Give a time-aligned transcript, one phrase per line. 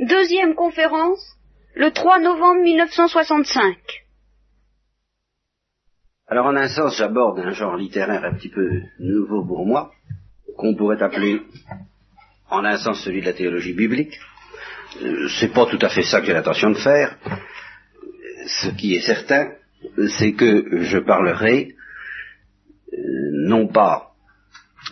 [0.00, 1.36] Deuxième conférence,
[1.74, 3.76] le 3 novembre 1965.
[6.26, 9.92] Alors en un sens, j'aborde un genre littéraire un petit peu nouveau pour moi,
[10.56, 11.42] qu'on pourrait appeler
[12.48, 14.18] en un sens celui de la théologie biblique.
[15.02, 17.18] Euh, c'est pas tout à fait ça que j'ai l'intention de faire.
[18.46, 19.52] Ce qui est certain,
[20.18, 21.74] c'est que je parlerai
[22.94, 22.96] euh,
[23.34, 24.12] non pas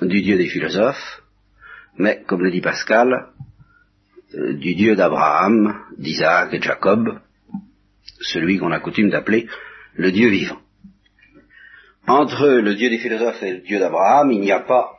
[0.02, 1.22] du Dieu des philosophes,
[1.96, 3.32] mais, comme le dit Pascal,
[4.32, 7.20] du Dieu d'Abraham, d'Isaac et de Jacob,
[8.20, 9.48] celui qu'on a coutume d'appeler
[9.95, 10.59] le Dieu vivant.
[12.06, 14.98] Entre le Dieu des philosophes et le Dieu d'Abraham, il n'y a pas,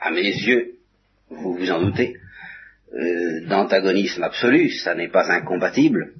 [0.00, 0.74] à mes yeux,
[1.30, 2.16] vous vous en doutez,
[2.94, 6.14] euh, d'antagonisme absolu, ça n'est pas incompatible.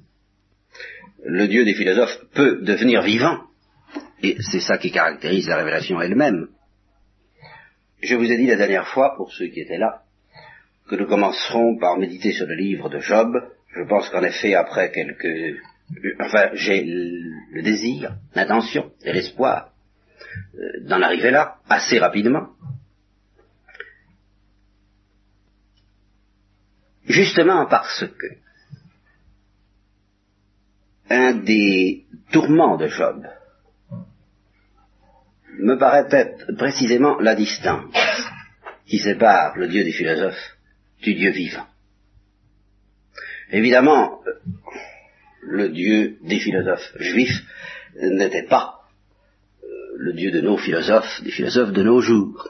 [1.23, 3.43] Le Dieu des philosophes peut devenir vivant,
[4.21, 6.47] et c'est ça qui caractérise la révélation elle-même.
[8.01, 10.04] Je vous ai dit la dernière fois, pour ceux qui étaient là,
[10.87, 13.33] que nous commencerons par méditer sur le livre de Job.
[13.75, 15.59] Je pense qu'en effet, après quelques...
[16.19, 19.71] Enfin, j'ai le désir, l'intention et l'espoir
[20.55, 22.49] euh, d'en arriver là assez rapidement.
[27.05, 28.27] Justement parce que
[31.09, 33.27] un des tourments de Job
[35.59, 37.93] me paraît être précisément la distance
[38.87, 40.54] qui sépare le Dieu des philosophes
[41.05, 41.67] du Dieu vivant.
[43.51, 44.21] Évidemment,
[45.43, 47.43] le Dieu des philosophes juifs
[48.01, 48.79] n'était pas
[49.63, 49.67] euh,
[49.97, 52.49] le Dieu de nos philosophes, des philosophes de nos jours.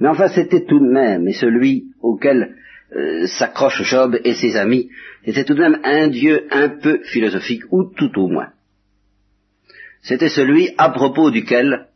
[0.00, 2.56] Mais enfin, c'était tout de même, et celui auquel
[2.96, 4.90] euh, s'accrochent Job et ses amis,
[5.24, 8.50] était tout de même un Dieu un peu philosophique, ou tout au moins.
[10.02, 11.86] C'était celui à propos duquel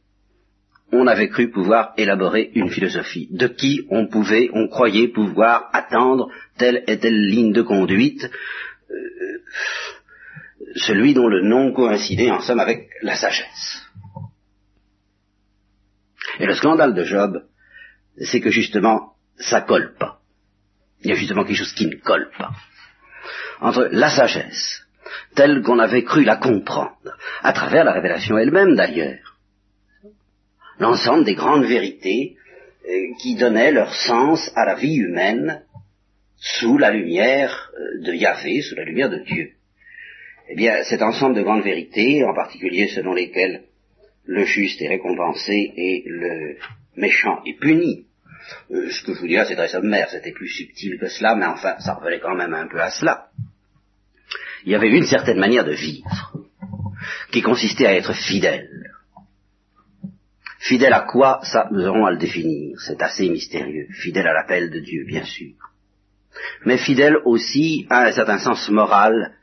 [0.92, 6.30] on avait cru pouvoir élaborer une philosophie, de qui on pouvait, on croyait pouvoir attendre
[6.58, 8.30] telle et telle ligne de conduite,
[8.90, 9.38] euh,
[10.76, 13.82] celui dont le nom coïncidait en somme avec la sagesse.
[16.38, 17.42] Et le scandale de Job,
[18.18, 20.20] c'est que justement, ça colle pas.
[21.00, 22.52] Il y a justement quelque chose qui ne colle pas.
[23.60, 24.86] Entre la sagesse,
[25.34, 29.31] telle qu'on avait cru la comprendre, à travers la révélation elle-même d'ailleurs,
[30.78, 32.36] l'ensemble des grandes vérités
[32.88, 35.62] euh, qui donnaient leur sens à la vie humaine
[36.36, 39.52] sous la lumière euh, de Yahvé, sous la lumière de Dieu.
[40.48, 43.62] Eh bien, cet ensemble de grandes vérités, en particulier selon lesquelles
[44.24, 46.56] le juste est récompensé et le
[46.96, 48.06] méchant est puni,
[48.70, 51.46] euh, ce que je vous dirais, c'est très sommaire, c'était plus subtil que cela, mais
[51.46, 53.28] enfin, ça revenait quand même un peu à cela.
[54.64, 56.32] Il y avait une certaine manière de vivre,
[57.30, 58.68] qui consistait à être fidèle,
[60.62, 62.78] Fidèle à quoi Ça, nous aurons à le définir.
[62.78, 63.88] C'est assez mystérieux.
[63.90, 65.54] Fidèle à l'appel de Dieu, bien sûr.
[66.64, 69.34] Mais fidèle aussi à un certain sens moral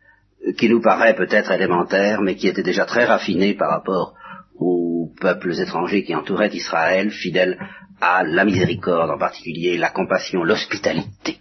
[0.47, 4.15] euh, qui nous paraît peut-être élémentaire, mais qui était déjà très raffiné par rapport
[4.55, 7.59] aux peuples étrangers qui entouraient Israël, fidèle
[7.99, 11.39] à la miséricorde en particulier, la compassion, l'hospitalité.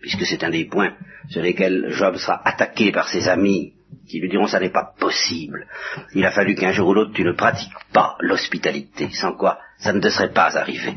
[0.00, 0.96] Puisque c'est un des points
[1.28, 3.74] sur lesquels Job sera attaqué par ses amis
[4.10, 5.66] qui lui diront ça n'est pas possible.
[6.14, 9.92] Il a fallu qu'un jour ou l'autre tu ne pratiques pas l'hospitalité, sans quoi ça
[9.92, 10.94] ne te serait pas arrivé.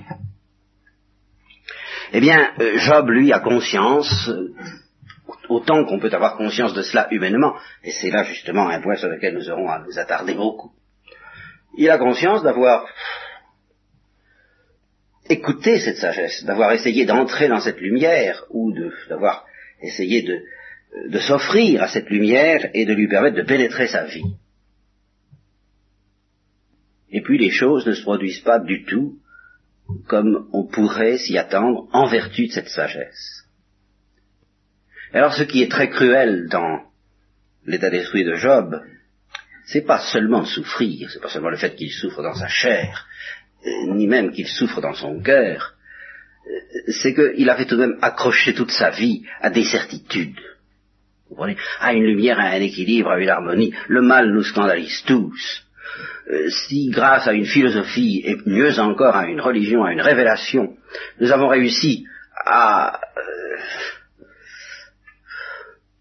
[2.12, 4.54] Eh bien, euh, Job, lui, a conscience, euh,
[5.50, 9.10] autant qu'on peut avoir conscience de cela humainement, et c'est là justement un point sur
[9.10, 10.72] lequel nous aurons à nous attarder beaucoup.
[11.78, 12.86] Il a conscience d'avoir
[15.30, 18.74] écouté cette sagesse, d'avoir essayé d'entrer dans cette lumière, ou
[19.10, 19.46] d'avoir
[19.82, 20.40] essayé de,
[21.10, 24.36] de s'offrir à cette lumière et de lui permettre de pénétrer sa vie.
[27.12, 29.20] Et puis les choses ne se produisent pas du tout
[30.08, 33.44] comme on pourrait s'y attendre en vertu de cette sagesse.
[35.14, 36.82] Alors ce qui est très cruel dans
[37.66, 38.82] l'état d'esprit de Job,
[39.66, 43.08] c'est pas seulement souffrir, c'est pas seulement le fait qu'il souffre dans sa chair,
[43.66, 45.76] euh, ni même qu'il souffre dans son cœur,
[46.48, 50.40] euh, c'est qu'il avait tout de même accroché toute sa vie à des certitudes
[51.80, 53.74] à une lumière, à un équilibre, à une harmonie.
[53.88, 55.64] Le mal nous scandalise tous.
[56.30, 60.78] Euh, si grâce à une philosophie, et mieux encore à une religion, à une révélation,
[61.20, 62.06] nous avons réussi
[62.46, 64.22] à euh,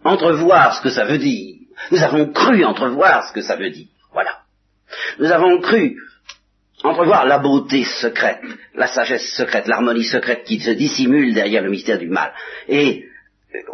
[0.04, 1.56] entrevoir ce que ça veut dire,
[1.90, 4.38] nous avons cru entrevoir ce que ça veut dire, voilà.
[5.18, 5.96] Nous avons cru
[6.84, 8.42] entrevoir la beauté secrète,
[8.74, 12.32] la sagesse secrète, l'harmonie secrète qui se dissimule derrière le mystère du mal.
[12.68, 13.06] Et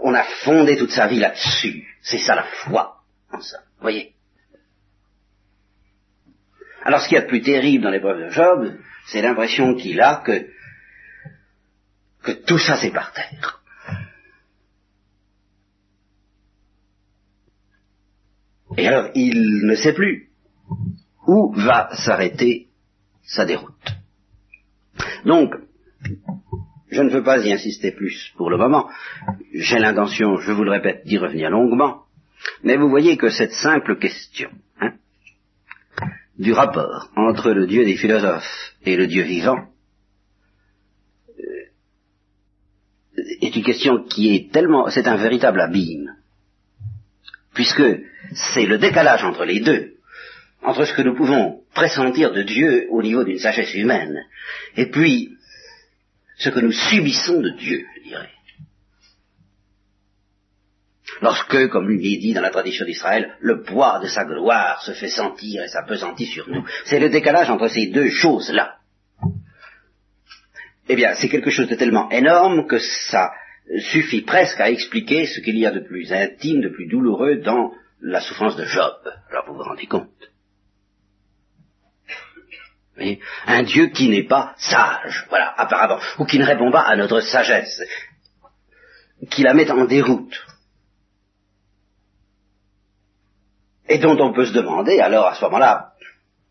[0.03, 1.87] on a fondé toute sa vie là-dessus.
[2.03, 3.03] C'est ça la foi,
[3.33, 3.61] en somme.
[3.81, 4.15] Voyez.
[6.85, 10.01] Alors ce qu'il y a de plus terrible dans l'épreuve de Job, c'est l'impression qu'il
[10.01, 10.49] a que,
[12.23, 13.63] que tout ça c'est par terre.
[18.77, 20.31] Et alors il ne sait plus
[21.27, 22.69] où va s'arrêter
[23.23, 23.75] sa déroute.
[25.25, 25.55] Donc,
[26.91, 28.89] je ne veux pas y insister plus pour le moment.
[29.53, 32.05] J'ai l'intention, je vous le répète, d'y revenir longuement.
[32.63, 34.51] Mais vous voyez que cette simple question
[34.81, 34.93] hein,
[36.39, 39.59] du rapport entre le Dieu des philosophes et le Dieu vivant
[41.39, 41.43] euh,
[43.43, 46.15] est une question qui est tellement, c'est un véritable abîme,
[47.55, 47.83] puisque
[48.33, 49.95] c'est le décalage entre les deux,
[50.63, 54.25] entre ce que nous pouvons pressentir de Dieu au niveau d'une sagesse humaine,
[54.77, 55.38] et puis
[56.39, 58.31] ce que nous subissons de Dieu, je dirais.
[61.21, 64.93] Lorsque, comme lui est dit dans la tradition d'Israël, le poids de sa gloire se
[64.93, 66.65] fait sentir et s'apesantit sur nous.
[66.85, 68.77] C'est le décalage entre ces deux choses-là.
[70.89, 73.33] Eh bien, c'est quelque chose de tellement énorme que ça
[73.91, 77.73] suffit presque à expliquer ce qu'il y a de plus intime, de plus douloureux dans
[78.01, 78.97] la souffrance de Job.
[79.31, 80.09] Alors vous vous rendez compte
[83.47, 87.21] un Dieu qui n'est pas sage, voilà, apparemment, ou qui ne répond pas à notre
[87.21, 87.83] sagesse,
[89.31, 90.47] qui la met en déroute.
[93.89, 95.95] Et dont on peut se demander, alors à ce moment-là,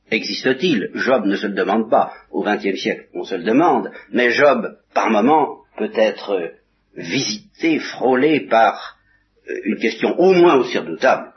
[0.09, 0.91] existe-t-il?
[0.95, 4.77] Job ne se le demande pas, au XXe siècle, on se le demande, mais Job,
[4.93, 6.53] par moment, peut être
[6.95, 8.97] visité, frôlé par
[9.49, 11.31] euh, une question au moins aussi redoutable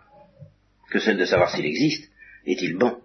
[0.90, 2.10] que celle de savoir s'il existe,
[2.46, 2.98] est-il bon?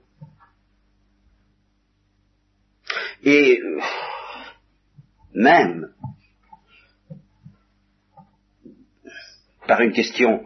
[3.26, 3.60] Et
[5.34, 5.92] même
[9.68, 10.46] par une question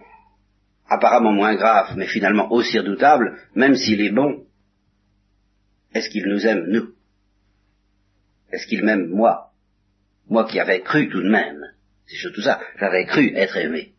[0.87, 4.45] apparemment moins grave, mais finalement aussi redoutable, même s'il est bon,
[5.93, 6.95] est-ce qu'il nous aime, nous?
[8.51, 9.51] Est-ce qu'il m'aime, moi?
[10.29, 11.61] Moi qui avais cru tout de même,
[12.05, 13.93] c'est surtout ça, j'avais cru être aimé.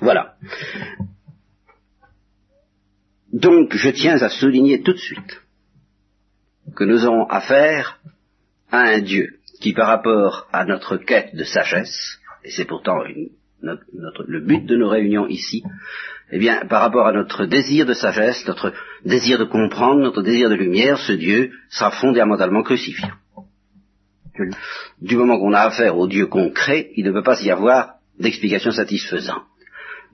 [0.00, 0.36] Voilà.
[3.32, 5.42] Donc je tiens à souligner tout de suite
[6.74, 8.00] que nous avons affaire
[8.70, 12.98] à un Dieu qui par rapport à notre quête de sagesse, et c'est pourtant
[13.60, 15.62] le but de nos réunions ici,
[16.30, 18.72] eh bien, par rapport à notre désir de sagesse, notre
[19.04, 23.08] désir de comprendre, notre désir de lumière, ce Dieu sera fondamentalement crucifié.
[25.00, 28.70] Du moment qu'on a affaire au Dieu concret, il ne peut pas y avoir d'explication
[28.70, 29.42] satisfaisante.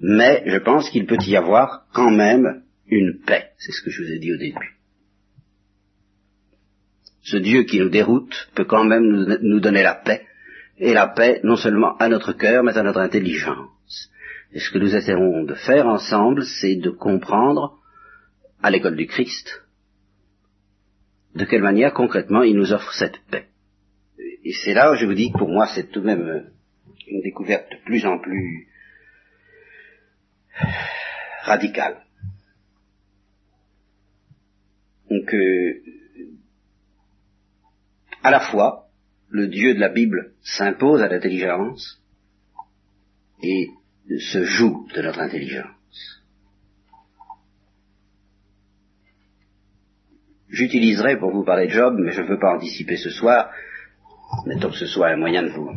[0.00, 3.50] Mais je pense qu'il peut y avoir quand même une paix.
[3.58, 4.78] C'est ce que je vous ai dit au début.
[7.22, 10.26] Ce Dieu qui nous déroute peut quand même nous donner la paix,
[10.76, 14.10] et la paix non seulement à notre cœur, mais à notre intelligence.
[14.52, 17.78] Et ce que nous essaierons de faire ensemble, c'est de comprendre,
[18.62, 19.62] à l'école du Christ,
[21.34, 23.46] de quelle manière concrètement il nous offre cette paix.
[24.18, 26.50] Et c'est là où je vous dis que pour moi c'est tout de même
[27.08, 28.68] une découverte de plus en plus
[31.42, 31.98] radicale.
[35.10, 35.82] Donc, euh,
[38.22, 38.88] à la fois,
[39.28, 42.00] le Dieu de la Bible s'impose à l'intelligence
[43.42, 43.68] et
[44.18, 45.74] se joue de notre intelligence.
[50.48, 53.50] J'utiliserai pour vous parler de Job, mais je ne veux pas anticiper ce soir,
[54.46, 55.70] mettons que ce soit un moyen de vous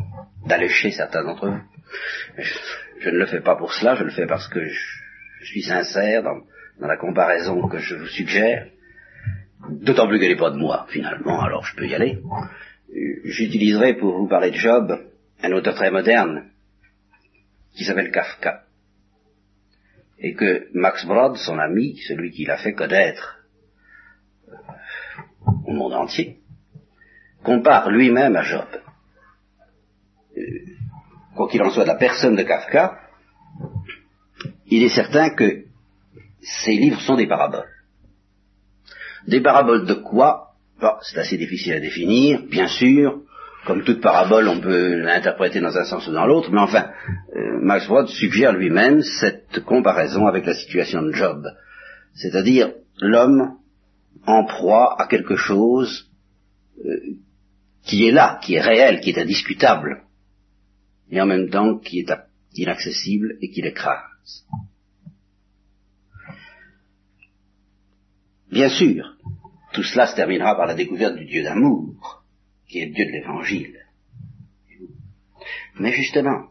[0.46, 1.60] d'allécher certains d'entre vous.
[3.00, 6.22] Je, ne le fais pas pour cela, je le fais parce que je, suis sincère
[6.22, 8.68] dans la comparaison que je vous suggère.
[9.68, 12.18] D'autant plus qu'elle n'est pas de moi, finalement, alors je peux y aller.
[13.24, 14.98] J'utiliserai pour vous parler de Job
[15.42, 16.50] un auteur très moderne
[17.74, 18.64] qui s'appelle Kafka.
[20.18, 23.38] Et que Max Brod, son ami, celui qui l'a fait connaître
[24.48, 24.54] euh,
[25.64, 26.38] au monde entier,
[27.44, 28.66] compare lui-même à Job.
[30.36, 30.42] Euh,
[31.36, 33.00] quoi qu'il en soit de la personne de Kafka,
[34.66, 35.66] il est certain que
[36.40, 37.77] ses livres sont des paraboles.
[39.28, 40.54] Des paraboles de quoi?
[41.02, 43.20] C'est assez difficile à définir, bien sûr.
[43.66, 46.88] Comme toute parabole, on peut l'interpréter dans un sens ou dans l'autre, mais enfin,
[47.36, 51.46] euh, Max Brod suggère lui-même cette comparaison avec la situation de Job.
[52.14, 53.56] C'est-à-dire l'homme
[54.26, 56.10] en proie à quelque chose
[56.86, 56.96] euh,
[57.84, 60.04] qui est là, qui est réel, qui est indiscutable,
[61.10, 62.12] et en même temps qui est
[62.54, 64.46] inaccessible et qui l'écrase.
[68.50, 69.16] Bien sûr,
[69.72, 72.22] tout cela se terminera par la découverte du Dieu d'amour,
[72.66, 73.76] qui est le Dieu de l'Évangile.
[75.78, 76.46] Mais justement,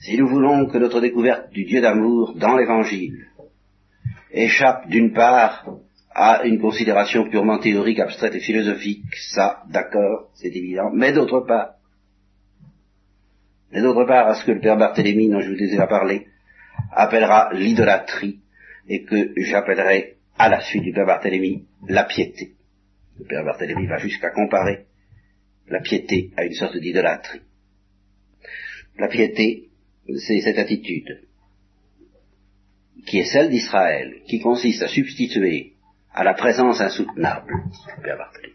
[0.00, 3.26] si nous voulons que notre découverte du Dieu d'amour dans l'Évangile
[4.30, 5.78] échappe d'une part
[6.14, 11.74] à une considération purement théorique, abstraite et philosophique, ça, d'accord, c'est évident, mais d'autre part,
[13.72, 16.28] et d'autre part à ce que le père Barthélemy, dont je vous ai déjà parlé,
[16.92, 18.40] appellera l'idolâtrie,
[18.88, 22.54] et que j'appellerai à la suite du père Barthélemy la piété.
[23.18, 24.86] Le père Barthélemy va jusqu'à comparer
[25.68, 27.40] la piété à une sorte d'idolâtrie.
[28.98, 29.68] La piété,
[30.26, 31.22] c'est cette attitude
[33.06, 35.74] qui est celle d'Israël, qui consiste à substituer
[36.12, 37.52] à la présence insoutenable,
[38.02, 38.54] Père Barthélemy,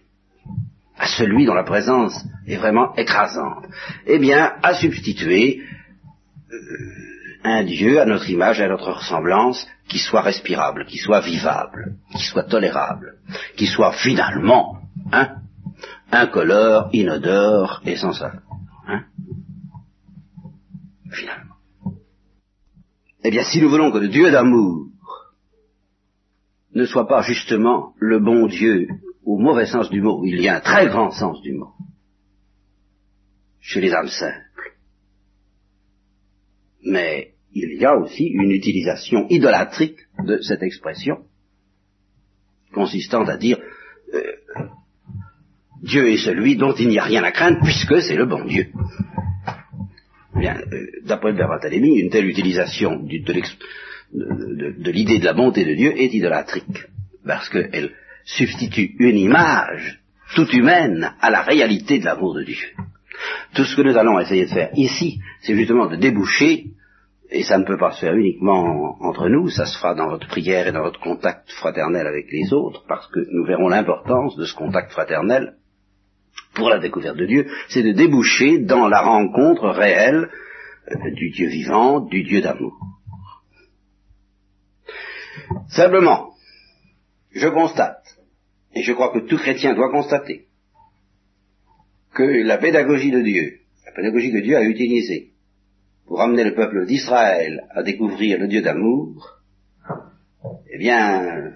[0.97, 3.65] à celui dont la présence est vraiment écrasante,
[4.07, 5.61] eh bien, à substituer
[6.51, 7.10] euh,
[7.43, 11.97] un Dieu à notre image et à notre ressemblance qui soit respirable, qui soit vivable,
[12.15, 13.17] qui soit tolérable,
[13.55, 14.77] qui soit finalement
[15.11, 15.37] hein,
[16.11, 18.41] incolore, inodore et sans saveur.
[18.87, 19.03] Hein
[21.11, 21.55] finalement.
[23.23, 24.87] Eh bien, si nous voulons que le Dieu d'amour
[26.73, 28.87] ne soit pas justement le bon Dieu
[29.25, 31.73] au mauvais sens du mot, il y a un très grand sens du mot,
[33.59, 34.50] chez les âmes simples.
[36.83, 41.19] Mais il y a aussi une utilisation idolâtrique de cette expression,
[42.73, 43.59] consistant à dire
[44.13, 44.21] euh,
[45.83, 48.67] Dieu est celui dont il n'y a rien à craindre puisque c'est le bon Dieu.
[50.35, 55.93] Bien, euh, d'après le Barthélemy, une telle utilisation de, l'idée de la bonté de Dieu
[55.99, 56.85] est idolâtrique,
[57.25, 57.91] parce qu'elle
[58.25, 60.01] substitue une image
[60.35, 62.57] toute humaine à la réalité de l'amour de Dieu.
[63.53, 66.67] Tout ce que nous allons essayer de faire ici, c'est justement de déboucher,
[67.29, 70.27] et ça ne peut pas se faire uniquement entre nous, ça se fera dans votre
[70.27, 74.45] prière et dans votre contact fraternel avec les autres, parce que nous verrons l'importance de
[74.45, 75.55] ce contact fraternel
[76.53, 80.29] pour la découverte de Dieu, c'est de déboucher dans la rencontre réelle
[80.89, 82.77] euh, du Dieu vivant, du Dieu d'amour.
[85.69, 86.31] Simplement,
[87.33, 88.03] je constate,
[88.75, 90.47] et je crois que tout chrétien doit constater,
[92.13, 95.31] que la pédagogie de Dieu, la pédagogie que Dieu a utilisée
[96.05, 99.39] pour amener le peuple d'Israël à découvrir le Dieu d'amour,
[100.69, 101.53] eh bien,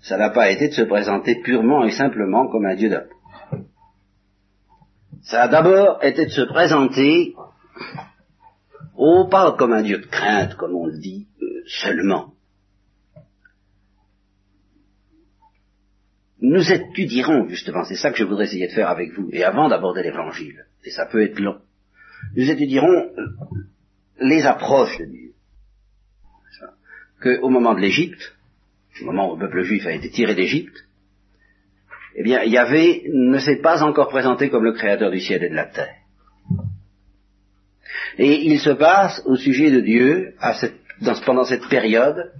[0.00, 3.22] ça n'a pas été de se présenter purement et simplement comme un Dieu d'amour.
[5.22, 7.34] Ça a d'abord été de se présenter,
[8.96, 12.32] oh pas comme un Dieu de crainte, comme on le dit, euh, seulement.
[16.42, 19.68] Nous étudierons justement, c'est ça que je voudrais essayer de faire avec vous, et avant
[19.68, 21.60] d'aborder l'évangile, et ça peut être long,
[22.36, 23.12] nous étudierons
[24.20, 25.32] les approches de Dieu.
[27.22, 28.36] Qu'au moment de l'Égypte,
[29.00, 30.76] au moment où le peuple juif a été tiré d'Égypte,
[32.16, 35.54] eh bien, Yahvé ne s'est pas encore présenté comme le créateur du ciel et de
[35.54, 35.94] la terre.
[38.18, 40.34] Et il se passe au sujet de Dieu,
[41.24, 42.32] pendant cette période,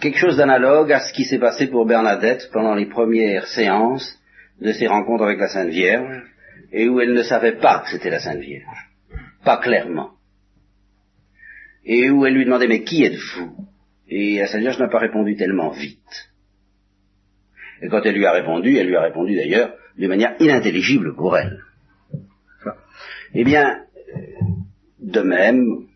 [0.00, 4.18] quelque chose d'analogue à ce qui s'est passé pour Bernadette pendant les premières séances
[4.60, 6.22] de ses rencontres avec la Sainte Vierge,
[6.72, 8.90] et où elle ne savait pas que c'était la Sainte Vierge,
[9.44, 10.10] pas clairement.
[11.84, 13.56] Et où elle lui demandait mais qui êtes-vous?
[14.08, 16.30] Et la Sainte Vierge n'a pas répondu tellement vite.
[17.80, 21.36] Et quand elle lui a répondu, elle lui a répondu d'ailleurs de manière inintelligible pour
[21.36, 21.62] elle.
[23.34, 23.84] Eh bien,
[25.00, 25.87] de même,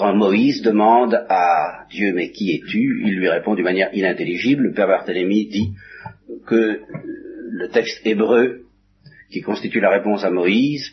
[0.00, 4.62] quand Moïse demande à Dieu mais qui es-tu, il lui répond d'une manière inintelligible.
[4.62, 5.74] Le père Barthélemy dit
[6.46, 6.80] que
[7.50, 8.62] le texte hébreu
[9.30, 10.90] qui constitue la réponse à Moïse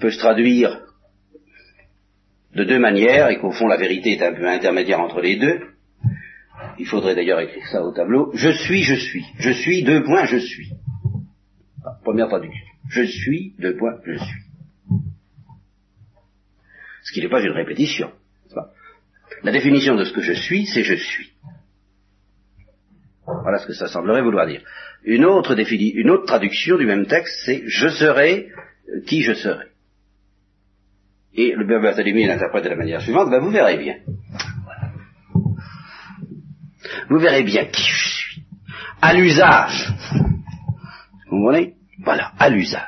[0.00, 0.80] peut se traduire
[2.54, 5.60] de deux manières et qu'au fond la vérité est un peu intermédiaire entre les deux.
[6.78, 8.30] Il faudrait d'ailleurs écrire ça au tableau.
[8.32, 9.26] Je suis, je suis.
[9.38, 10.70] Je suis, deux points, je suis.
[12.02, 12.64] Première traduction.
[12.88, 14.45] Je suis, deux points, je suis.
[17.06, 18.10] Ce qui n'est pas une répétition.
[19.42, 21.32] La définition de ce que je suis, c'est je suis.
[23.26, 24.62] Voilà ce que ça semblerait vouloir dire.
[25.04, 28.48] Une autre, une autre traduction du même texte, c'est je serai
[29.06, 29.66] qui je serai.
[31.34, 33.96] Et le Barthélemy l'interprète de la manière suivante, ben vous verrez bien
[37.08, 38.42] vous verrez bien qui je suis.
[39.00, 39.92] À l'usage.
[41.30, 41.74] Vous comprenez?
[42.04, 42.82] Voilà, à l'usage.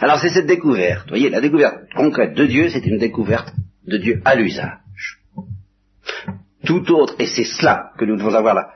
[0.00, 3.52] Alors c'est cette découverte, vous voyez, la découverte concrète de Dieu, c'est une découverte
[3.86, 5.20] de Dieu à l'usage.
[6.64, 8.72] Tout autre, et c'est cela que nous devons avoir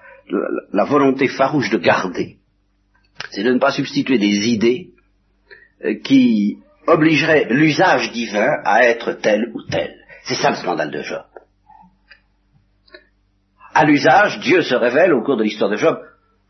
[0.72, 2.36] la, volonté farouche de garder,
[3.30, 4.90] c'est de ne pas substituer des idées
[5.84, 9.94] euh, qui obligeraient l'usage divin à être tel ou tel.
[10.24, 11.24] C'est ça le scandale de Job
[13.74, 15.98] à l'usage, Dieu se révèle au cours de l'histoire de Job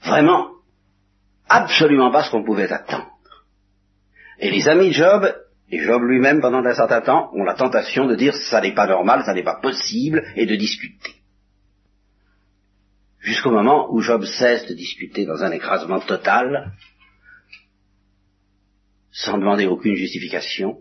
[0.05, 0.51] vraiment
[1.49, 3.09] absolument pas ce qu'on pouvait attendre.
[4.39, 5.35] Et les amis de Job,
[5.71, 8.87] et Job lui-même pendant un certain temps, ont la tentation de dire ça n'est pas
[8.87, 11.13] normal, ça n'est pas possible, et de discuter.
[13.21, 16.73] Jusqu'au moment où Job cesse de discuter dans un écrasement total,
[19.11, 20.79] sans demander aucune justification,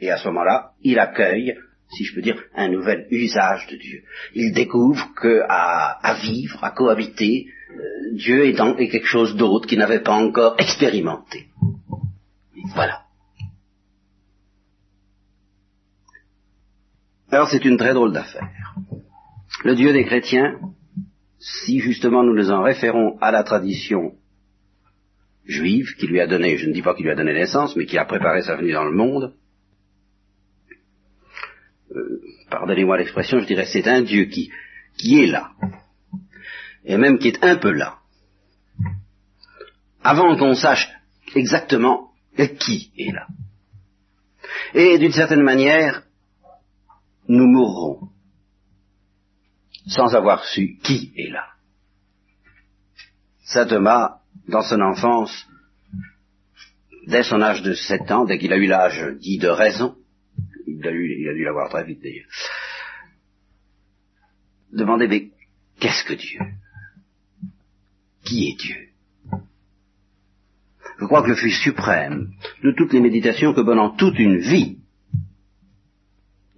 [0.00, 1.56] et à ce moment-là, il accueille,
[1.88, 4.02] si je peux dire, un nouvel usage de Dieu.
[4.34, 9.78] Il découvre que à, vivre, à cohabiter, euh, Dieu est, est quelque chose d'autre qu'il
[9.78, 11.48] n'avait pas encore expérimenté.
[12.74, 13.02] Voilà.
[17.30, 18.48] Alors c'est une très drôle d'affaire.
[19.64, 20.58] Le Dieu des chrétiens,
[21.38, 24.14] si justement nous nous en référons à la tradition
[25.44, 27.86] juive qui lui a donné, je ne dis pas qu'il lui a donné naissance, mais
[27.86, 29.34] qui a préparé sa venue dans le monde,
[31.94, 34.50] euh, pardonnez-moi l'expression, je dirais c'est un Dieu qui,
[34.96, 35.52] qui est là,
[36.84, 37.98] et même qui est un peu là,
[40.02, 40.88] avant qu'on sache
[41.34, 42.09] exactement
[42.46, 43.26] qui est là?
[44.74, 46.02] Et d'une certaine manière,
[47.28, 48.08] nous mourrons
[49.86, 51.46] sans avoir su qui est là.
[53.44, 55.46] Saint Thomas, dans son enfance,
[57.06, 59.96] dès son âge de sept ans, dès qu'il a eu l'âge dit de raison,
[60.66, 62.28] il a, il a dû l'avoir très vite d'ailleurs,
[64.72, 65.30] demandait mais
[65.80, 66.40] qu'est-ce que Dieu?
[68.24, 68.89] Qui est Dieu?
[71.00, 74.78] Je crois que le fils suprême de toutes les méditations que pendant toute une vie,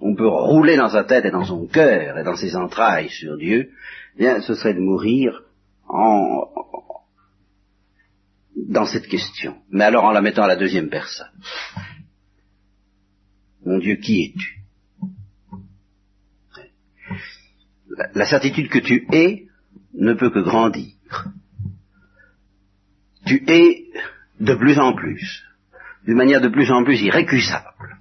[0.01, 3.39] on peut rouler dans sa tête et dans son cœur et dans ses entrailles sur
[3.39, 3.71] Dieu,
[4.17, 5.43] eh bien, ce serait de mourir
[5.89, 6.49] en,
[8.57, 11.31] dans cette question, mais alors en la mettant à la deuxième personne.
[13.65, 14.59] Mon Dieu, qui es-tu?
[18.15, 19.47] La, certitude que tu es
[19.95, 20.97] ne peut que grandir.
[23.27, 23.82] Tu es
[24.43, 25.45] de plus en plus,
[26.05, 27.97] d'une manière de plus en plus irrécusable.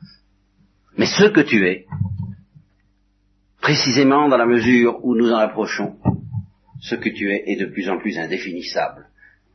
[0.98, 1.86] Mais ce que tu es,
[3.62, 5.98] précisément dans la mesure où nous en approchons,
[6.82, 9.08] ce que tu es est de plus en plus indéfinissable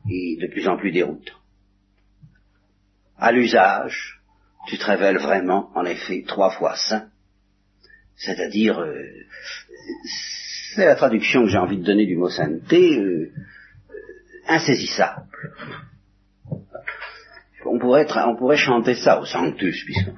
[0.09, 1.35] et de plus en plus déroutant.
[3.17, 4.21] À l'usage,
[4.67, 7.09] tu te révèles vraiment, en effet, trois fois saint,
[8.15, 9.03] c'est-à-dire, euh,
[10.73, 13.33] c'est la traduction que j'ai envie de donner du mot sainteté, euh,
[14.47, 15.27] insaisissable.
[17.67, 20.09] On pourrait, chanter ça au sanctus, puisque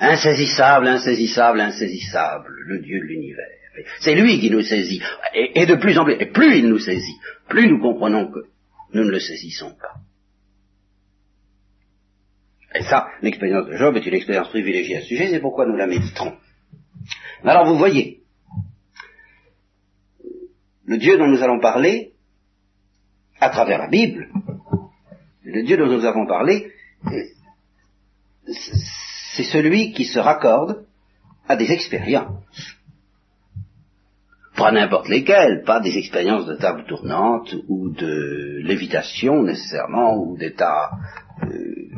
[0.00, 3.46] Insaisissable, insaisissable, insaisissable, le Dieu de l'univers.
[4.00, 5.02] C'est lui qui nous saisit.
[5.34, 7.16] Et, de plus en plus, et plus il nous saisit,
[7.48, 8.40] plus nous comprenons que
[8.92, 10.00] nous ne le saisissons pas.
[12.74, 15.76] Et ça, l'expérience de Job est une expérience privilégiée à ce sujet, c'est pourquoi nous
[15.76, 16.36] la méditerons.
[17.44, 18.22] Alors vous voyez,
[20.84, 22.12] le Dieu dont nous allons parler,
[23.40, 24.28] à travers la Bible,
[25.50, 26.72] le Dieu dont nous avons parlé,
[29.34, 30.84] c'est celui qui se raccorde
[31.48, 32.76] à des expériences.
[34.56, 40.90] Pas n'importe lesquelles, pas des expériences de table tournante ou de lévitation nécessairement, ou d'état
[41.44, 41.88] euh,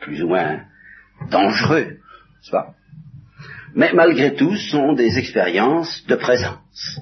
[0.00, 0.60] plus ou moins
[1.30, 2.74] dangereux, n'est-ce pas?
[3.74, 7.00] Mais malgré tout, sont des expériences de présence.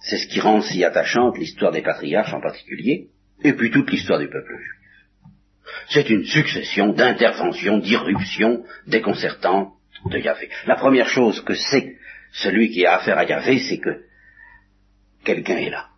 [0.00, 3.08] C'est ce qui rend si attachante l'histoire des patriarches en particulier,
[3.44, 4.82] et puis toute l'histoire du peuple juif.
[5.88, 9.72] C'est une succession d'interventions, d'irruptions déconcertantes
[10.06, 10.50] de Yahvé.
[10.66, 11.96] La première chose que sait
[12.32, 14.04] celui qui a affaire à Yahvé, c'est que
[15.24, 15.88] quelqu'un est là.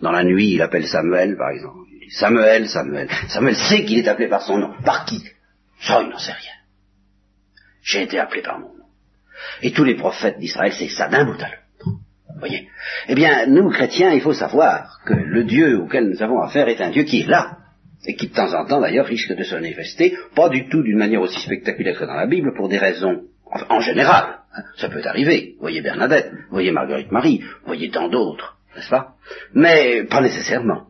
[0.00, 1.88] Dans la nuit, il appelle Samuel, par exemple.
[1.92, 3.08] Il dit Samuel, Samuel.
[3.28, 4.74] Samuel sait qu'il est appelé par son nom.
[4.84, 5.22] Par qui?
[5.80, 6.52] Ça, il n'en sait rien.
[7.82, 8.84] J'ai été appelé par mon nom.
[9.62, 11.46] Et tous les prophètes d'Israël, c'est ça d'un à l'autre.
[13.08, 16.80] Eh bien, nous, chrétiens, il faut savoir que le Dieu auquel nous avons affaire est
[16.80, 17.58] un Dieu qui est là,
[18.06, 20.98] et qui de temps en temps, d'ailleurs, risque de se manifester, pas du tout d'une
[20.98, 23.22] manière aussi spectaculaire que dans la Bible, pour des raisons,
[23.68, 25.54] en général, hein, ça peut arriver.
[25.60, 29.14] voyez Bernadette, voyez Marguerite Marie, voyez tant d'autres, n'est-ce pas?
[29.54, 30.88] Mais pas nécessairement.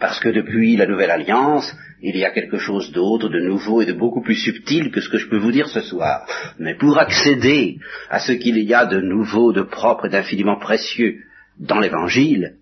[0.00, 3.86] Parce que depuis la Nouvelle Alliance, il y a quelque chose d'autre, de nouveau et
[3.86, 6.26] de beaucoup plus subtil que ce que je peux vous dire ce soir.
[6.58, 7.78] Mais pour accéder
[8.10, 11.20] à ce qu'il y a de nouveau, de propre et d'infiniment précieux
[11.58, 12.56] dans l'Évangile,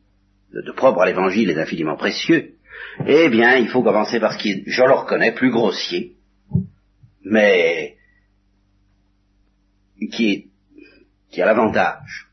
[0.52, 2.52] de propre à l'Évangile et d'infiniment précieux,
[3.06, 6.16] eh bien, il faut commencer par ce qui est, je le reconnais, plus grossier,
[7.24, 7.96] mais
[10.10, 10.46] qui, est,
[11.30, 12.28] qui a l'avantage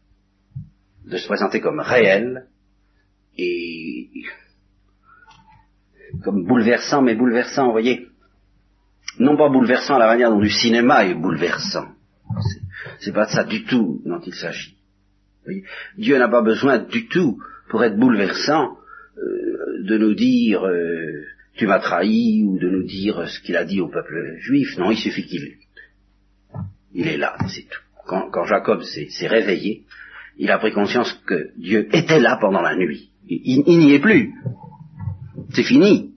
[1.06, 2.48] de se présenter comme réel
[3.38, 4.10] et
[6.24, 8.08] comme bouleversant, mais bouleversant, vous voyez,
[9.20, 11.88] non pas bouleversant à la manière dont du cinéma est bouleversant.
[13.00, 14.76] C'est pas de ça du tout dont il s'agit.
[15.98, 18.78] Dieu n'a pas besoin du tout, pour être bouleversant,
[19.18, 21.24] euh, de nous dire euh,
[21.56, 24.78] tu m'as trahi ou de nous dire ce qu'il a dit au peuple juif.
[24.78, 25.58] Non, il suffit qu'il
[26.94, 27.82] il est là, c'est tout.
[28.08, 29.84] Quand, Jacob s'est réveillé,
[30.38, 33.12] il a pris conscience que Dieu était là pendant la nuit.
[33.28, 34.34] Il n'y est plus.
[35.54, 36.14] C'est fini.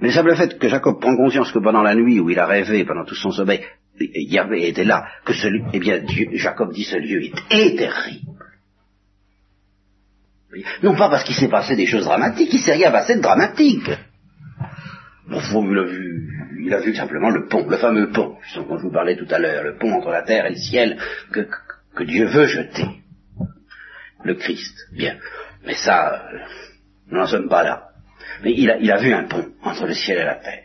[0.00, 2.46] Mais le simple fait que Jacob prend conscience que pendant la nuit où il a
[2.46, 3.64] rêvé, pendant tout son sommeil,
[3.98, 8.40] Yahvé était là, que ce lieu, eh bien, Jacob dit ce lieu est terrible.
[10.82, 13.90] Non pas parce qu'il s'est passé des choses dramatiques, il s'est rien passé de dramatique.
[15.28, 15.40] Bon,
[15.70, 16.28] il a vu,
[16.66, 19.38] il a vu simplement le pont, le fameux pont, dont je vous parlais tout à
[19.38, 20.98] l'heure, le pont entre la terre et le ciel
[21.32, 21.46] que,
[21.94, 22.86] que, Dieu veut jeter.
[24.24, 25.16] Le Christ, bien.
[25.64, 26.38] Mais ça, euh,
[27.10, 27.89] nous n'en sommes pas là.
[28.42, 30.64] Mais il a, vu un pont entre le ciel et la terre.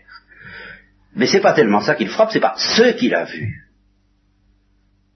[1.16, 3.66] Mais c'est pas tellement ça qu'il frappe, c'est pas ce qu'il a vu.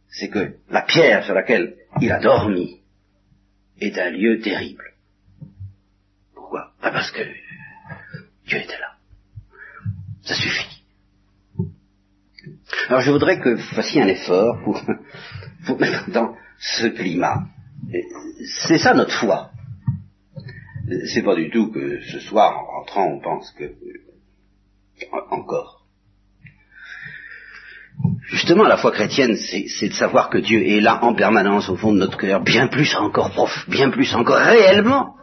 [0.10, 2.82] C'est que la pierre sur laquelle il a dormi
[3.80, 4.84] est un lieu terrible.
[6.34, 6.72] Pourquoi?
[6.82, 7.22] Pas Parce que
[8.48, 8.94] Dieu était là.
[10.24, 10.84] Ça suffit.
[12.88, 14.82] Alors je voudrais que vous fassiez un effort pour,
[15.66, 17.46] pour mettre dans ce climat.
[18.66, 19.52] C'est ça notre foi.
[21.14, 23.72] C'est pas du tout que ce soir, en rentrant, on pense que
[25.30, 25.86] encore.
[28.24, 31.92] Justement, la foi chrétienne, c'est de savoir que Dieu est là en permanence au fond
[31.92, 35.16] de notre cœur, bien plus encore prof, bien plus encore réellement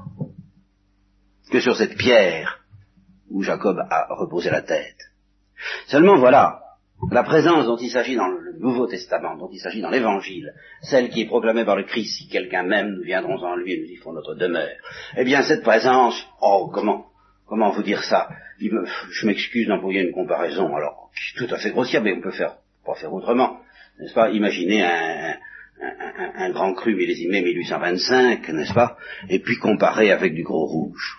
[1.51, 2.65] que sur cette pierre
[3.31, 4.99] où Jacob a reposé la tête.
[5.87, 6.61] Seulement voilà,
[7.11, 11.11] la présence dont il s'agit dans le Nouveau Testament, dont il s'agit dans l'Évangile, celle
[11.11, 13.87] qui est proclamée par le Christ, si quelqu'un m'aime, nous viendrons en lui et nous
[13.87, 14.77] y ferons notre demeure.
[15.17, 17.07] Eh bien, cette présence, oh, comment,
[17.47, 18.29] comment vous dire ça?
[18.59, 22.57] Je m'excuse d'employer une comparaison, alors, tout à fait grossière, mais on peut faire
[22.87, 23.61] pas faire autrement,
[23.99, 24.31] n'est-ce pas?
[24.31, 25.37] Imaginez un,
[26.37, 28.97] un, grand cru millésimé 1825, n'est-ce pas?
[29.29, 31.17] Et puis comparer avec du gros rouge.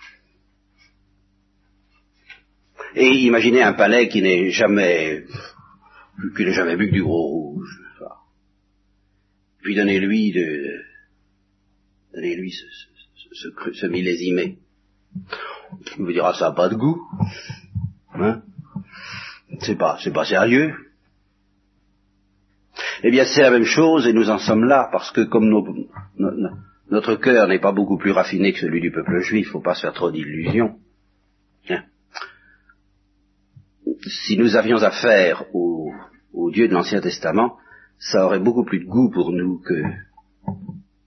[2.94, 5.24] Et imaginez un palais qui n'est jamais,
[6.36, 8.18] qui n'a jamais bu que du gros rouge, pas
[9.62, 10.82] Puis donnez-lui de,
[12.14, 12.64] donnez-lui ce,
[13.32, 14.58] ce, ce, millésimé.
[15.98, 17.00] Il vous dira ça n'a pas de goût,
[18.14, 18.42] hein?
[19.60, 20.74] C'est pas, c'est pas sérieux.
[23.02, 25.48] Eh bien, c'est la même chose et nous en sommes là parce que comme
[26.90, 29.74] notre cœur n'est pas beaucoup plus raffiné que celui du peuple juif, il faut pas
[29.74, 30.78] se faire trop d'illusions.
[31.70, 31.84] Hein?
[34.26, 35.77] Si nous avions affaire au,
[36.32, 37.58] au Dieu de l'Ancien Testament,
[37.98, 39.82] ça aurait beaucoup plus de goût pour nous que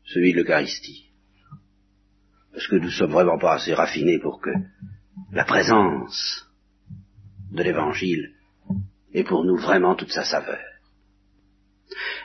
[0.06, 1.12] celui de l'Eucharistie.
[2.54, 4.50] Parce que nous sommes vraiment pas assez raffinés pour que
[5.32, 6.48] la présence
[7.52, 8.34] de l'Évangile
[9.14, 10.60] ait pour nous vraiment toute sa saveur.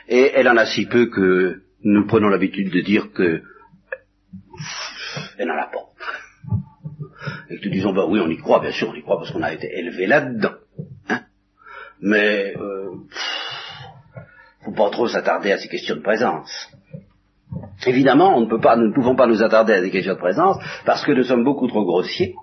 [0.07, 3.43] Et elle en a si peu que nous prenons l'habitude de dire que
[5.37, 5.87] elle n'en a pas.
[7.49, 9.31] Et que nous disons, bah oui, on y croit, bien sûr, on y croit parce
[9.31, 10.56] qu'on a été élevé là-dedans.
[12.01, 12.91] Mais euh,
[14.63, 16.69] faut pas trop s'attarder à ces questions de présence.
[17.85, 20.19] Évidemment, on ne peut pas, nous ne pouvons pas nous attarder à des questions de
[20.19, 22.35] présence parce que nous sommes beaucoup trop grossiers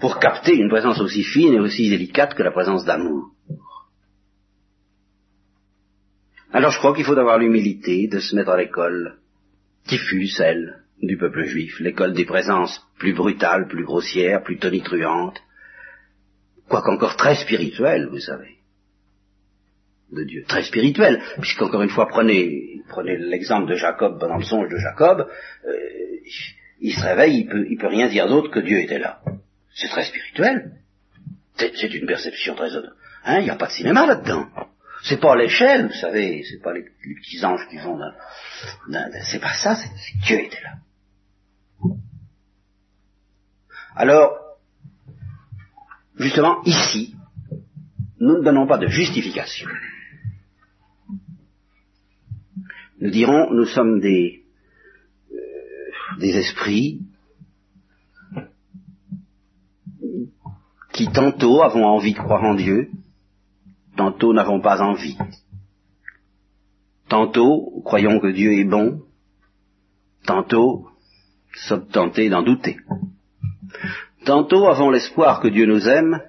[0.00, 3.30] pour capter une présence aussi fine et aussi délicate que la présence d'amour.
[6.52, 9.18] Alors je crois qu'il faut avoir l'humilité de se mettre à l'école
[9.86, 15.40] qui fut celle du peuple juif, l'école des présences plus brutales, plus grossières, plus tonitruantes,
[16.68, 18.56] quoique encore très spirituelle, vous savez,
[20.12, 24.68] de Dieu, très spirituelle, puisqu'encore une fois, prenez, prenez l'exemple de Jacob pendant le songe
[24.68, 25.28] de Jacob,
[25.66, 25.72] euh,
[26.80, 29.20] il se réveille, il peut, il peut rien dire d'autre que Dieu était là.
[29.74, 30.72] C'est très spirituel.
[31.56, 32.68] C'est une perception très...
[33.24, 34.46] Hein, il n'y a pas de cinéma là-dedans.
[35.02, 37.98] C'est pas l'échelle, vous savez, c'est pas les, petits anges qui vont
[39.22, 40.72] c'est pas ça, c'est Dieu était là.
[43.94, 44.45] Alors,
[46.18, 47.14] justement, ici,
[48.20, 49.68] nous ne donnons pas de justification.
[53.00, 54.44] Nous dirons, nous sommes des,
[55.30, 57.00] euh, des esprits
[60.92, 62.90] qui tantôt avons envie de croire en Dieu,
[63.96, 65.18] tantôt n'avons pas envie.
[67.08, 69.02] Tantôt croyons que Dieu est bon,
[70.24, 70.88] tantôt
[71.56, 72.78] sommes tentés d'en douter.
[74.26, 76.20] Tantôt avons l'espoir que Dieu nous aime,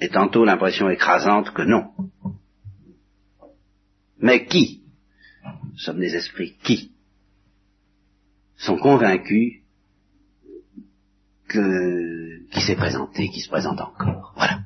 [0.00, 1.92] et tantôt l'impression écrasante que non.
[4.18, 4.82] Mais qui,
[5.78, 6.92] sommes des esprits, qui
[8.58, 9.62] sont convaincus
[11.48, 14.34] que, qui s'est présenté, qui se présente encore?
[14.36, 14.60] Voilà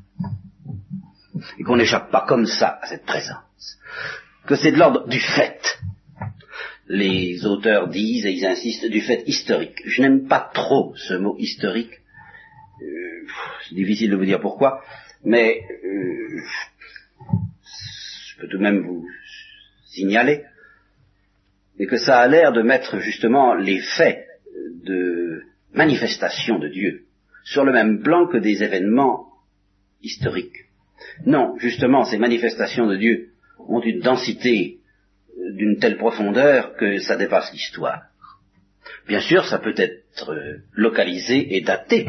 [1.59, 3.79] et qu'on n'échappe pas comme ça à cette présence,
[4.46, 5.61] que c'est de l'ordre du fait.
[6.88, 9.79] Les auteurs disent, et ils insistent, du fait historique.
[9.87, 12.00] Je n'aime pas trop ce mot historique,
[12.83, 13.27] euh,
[13.69, 14.83] c'est difficile de vous dire pourquoi,
[15.25, 16.40] mais euh,
[18.27, 19.07] je peux tout de même vous
[19.87, 20.45] signaler,
[21.87, 24.27] que ça a l'air de mettre justement les faits
[24.85, 27.05] de manifestations de Dieu
[27.45, 29.27] sur le même plan que des événements
[30.03, 30.66] historiques.
[31.27, 34.79] Non, justement, ces manifestations de Dieu ont une densité
[35.37, 38.03] euh, d'une telle profondeur que ça dépasse l'histoire.
[39.07, 42.09] Bien sûr, ça peut être euh, localisé et daté,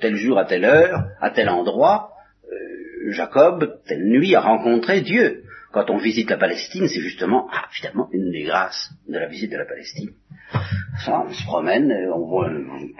[0.00, 2.12] Tel jour à telle heure, à tel endroit,
[2.44, 5.44] euh, Jacob, telle nuit, a rencontré Dieu.
[5.72, 7.68] Quand on visite la Palestine, c'est justement, ah,
[8.12, 10.10] une des grâces de la visite de la Palestine.
[11.06, 12.94] On se promène, on voit une,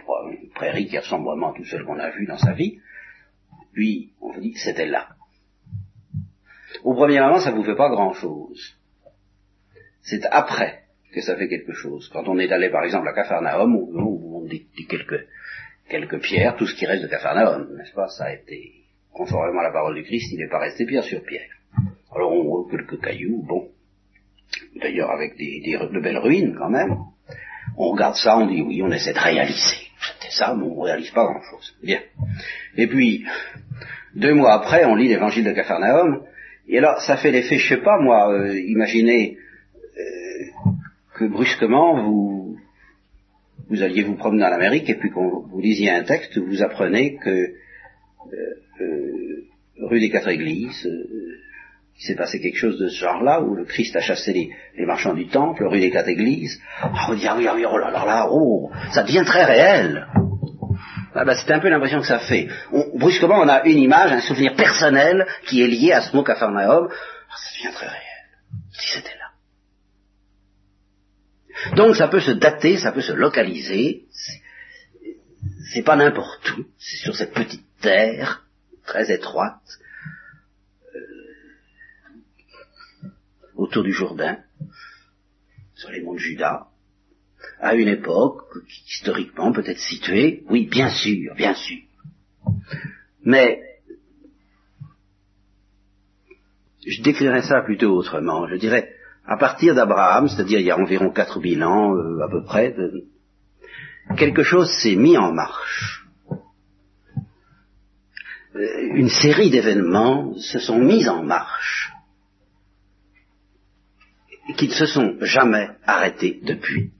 [0.55, 2.79] prairie qui ressemble vraiment à tout ce qu'on a vu dans sa vie,
[3.73, 5.09] puis on vous dit, c'était là.
[6.85, 8.77] Au premier moment, ça ne vous fait pas grand-chose.
[10.03, 12.09] C'est après que ça fait quelque chose.
[12.13, 15.27] Quand on est allé, par exemple, à Capharnaüm, on, dit quelques,
[15.89, 18.09] quelques pierres, tout ce qui reste de Capharnaüm, n'est-ce pas?
[18.09, 18.73] Ça a été,
[19.13, 21.49] conformément à la parole du Christ, il n'est pas resté pierre sur pierre.
[22.15, 23.69] Alors on voit quelques cailloux, bon,
[24.77, 26.97] d'ailleurs avec des, de belles ruines quand même.
[27.77, 29.89] On regarde ça, on dit oui, on essaie de réaliser.
[30.01, 31.77] C'était ça, mais on ne réalise pas grand-chose.
[31.83, 32.01] Bien.
[32.77, 33.27] Et puis,
[34.15, 36.23] deux mois après, on lit l'évangile de Capharnaüm,
[36.69, 39.37] et alors ça fait l'effet, je sais pas moi, euh, imaginez
[39.99, 40.71] euh,
[41.15, 42.48] que brusquement vous
[43.69, 47.17] vous alliez vous promener en Amérique et puis qu'on vous lisiez un texte, vous apprenez
[47.17, 47.55] que euh,
[49.81, 50.89] rue des Quatre Églises,
[51.99, 55.15] il s'est passé quelque chose de ce genre-là, où le Christ a chassé les, marchands
[55.15, 56.61] du temple, rue des quatre églises.
[56.81, 59.45] Ah, on dit, ah oui, ah oui, oh là là là, oh, ça devient très
[59.45, 60.07] réel.
[61.15, 62.47] Ah bah, c'est un peu l'impression que ça fait.
[62.95, 66.87] brusquement, on a une image, un souvenir personnel qui est lié à ce mot Capharnaüm.
[66.89, 68.03] Ah, ça devient très réel.
[68.71, 69.33] Si c'était là.
[71.77, 74.07] Donc ça peut se dater, ça peut se localiser.
[75.73, 76.65] C'est pas n'importe où.
[76.79, 78.45] C'est sur cette petite terre
[78.85, 79.61] très étroite
[83.55, 84.39] autour du Jourdain,
[85.75, 86.69] sur les monts de Juda,
[87.61, 88.43] à une époque
[88.87, 91.79] historiquement peut-être située, oui, bien sûr, bien sûr.
[93.25, 93.61] Mais
[96.87, 98.47] je décrirais ça plutôt autrement.
[98.49, 98.95] Je dirais,
[99.29, 102.75] à partir d'Abraham, c'est-à-dire il y a environ 4000 ans euh, à peu près,
[104.17, 106.07] quelque chose s'est mis en marche.
[108.57, 111.93] Euh, une série d'événements se sont mis en marche
[114.57, 116.93] qui ne se sont jamais arrêtés depuis,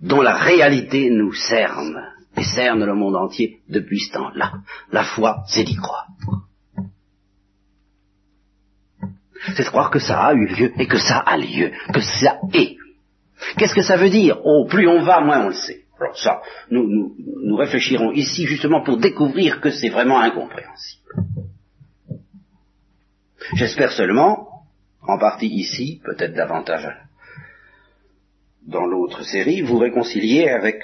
[0.00, 2.00] dont la réalité nous cerne,
[2.36, 4.52] et cerne le monde entier depuis ce temps-là.
[4.92, 6.06] La foi, c'est d'y croire.
[9.54, 12.38] C'est de croire que ça a eu lieu et que ça a lieu, que ça
[12.52, 12.76] est.
[13.56, 15.82] Qu'est-ce que ça veut dire Oh, plus on va, moins on le sait.
[16.00, 21.02] Alors ça, nous, nous, nous réfléchirons ici justement pour découvrir que c'est vraiment incompréhensible.
[23.54, 24.48] J'espère seulement
[25.02, 26.88] en partie ici, peut-être davantage
[28.66, 30.82] dans l'autre série, vous réconciliez avec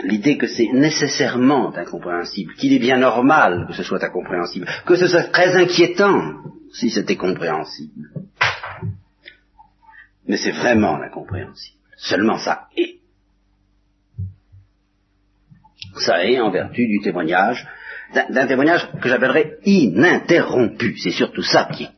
[0.00, 5.06] l'idée que c'est nécessairement incompréhensible, qu'il est bien normal que ce soit incompréhensible, que ce
[5.06, 6.34] soit très inquiétant
[6.72, 8.10] si c'était compréhensible.
[10.26, 11.78] Mais c'est vraiment incompréhensible.
[11.96, 13.00] Seulement ça est.
[15.98, 17.66] Ça est en vertu du témoignage,
[18.14, 20.96] d'un témoignage que j'appellerais ininterrompu.
[20.96, 21.90] C'est surtout ça qui est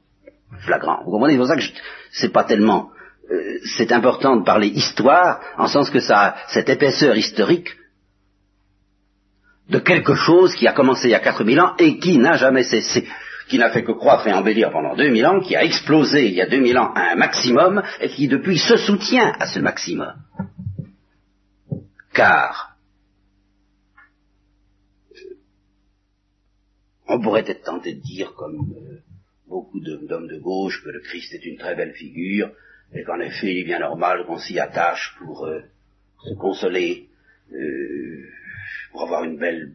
[0.61, 1.05] flagrant.
[1.05, 1.35] Vous comprenez?
[1.35, 1.63] C'est pour ça que
[2.11, 2.91] c'est pas tellement...
[3.31, 7.71] Euh, c'est important de parler histoire, en sens que ça cette épaisseur historique
[9.69, 12.65] de quelque chose qui a commencé il y a 4000 ans et qui n'a jamais
[12.65, 13.07] cessé,
[13.49, 16.43] qui n'a fait que croître et embellir pendant 2000 ans, qui a explosé il y
[16.43, 20.15] a 2000 ans à un maximum et qui depuis se soutient à ce maximum.
[22.13, 22.77] Car
[27.07, 28.99] on pourrait être tenté de dire comme euh,
[29.49, 32.51] beaucoup d'hommes de gauche que le Christ est une très belle figure
[32.93, 35.61] et qu'en effet il est bien normal qu'on s'y attache pour euh,
[36.25, 37.09] se consoler,
[37.53, 38.25] euh,
[38.95, 39.73] pour avoir une belle,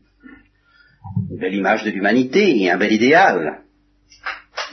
[1.30, 3.64] une belle image de l'humanité et un bel idéal.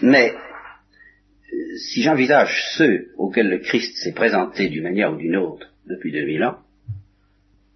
[0.02, 5.66] Mais euh, si j'envisage ceux auxquels le Christ s'est présenté d'une manière ou d'une autre
[5.86, 6.58] depuis 2000 ans,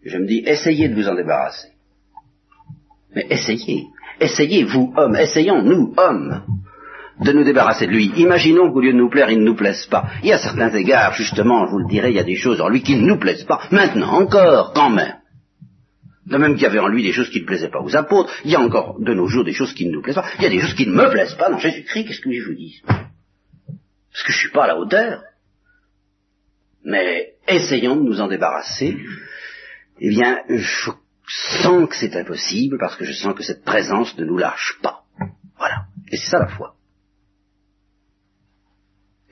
[0.05, 1.71] je me dis, essayez de vous en débarrasser.
[3.17, 3.89] Mais essayez,
[4.21, 6.45] essayez, vous, hommes, essayons, nous, hommes,
[7.21, 8.13] de nous débarrasser de lui.
[8.17, 10.09] Imaginons qu'au lieu de nous plaire, il ne nous plaise pas.
[10.23, 12.61] Il y a certains égards, justement, je vous le dirai, il y a des choses
[12.61, 13.61] en lui qui ne nous plaisent pas.
[13.73, 15.20] Maintenant, encore, quand même.
[16.31, 18.33] De même qu'il y avait en lui des choses qui ne plaisaient pas aux apôtres,
[18.45, 20.31] il y a encore de nos jours des choses qui ne nous plaisent pas.
[20.39, 22.47] Il y a des choses qui ne me plaisent pas dans Jésus-Christ, qu'est-ce que je
[22.47, 22.81] vous dis?
[22.87, 25.25] Parce que je ne suis pas à la hauteur.
[26.85, 28.97] Mais essayons de nous en débarrasser.
[29.99, 30.93] Eh bien, je
[31.63, 35.03] sens que c'est impossible parce que je sens que cette présence ne nous lâche pas.
[35.59, 35.87] Voilà.
[36.13, 36.77] Et c'est ça la foi.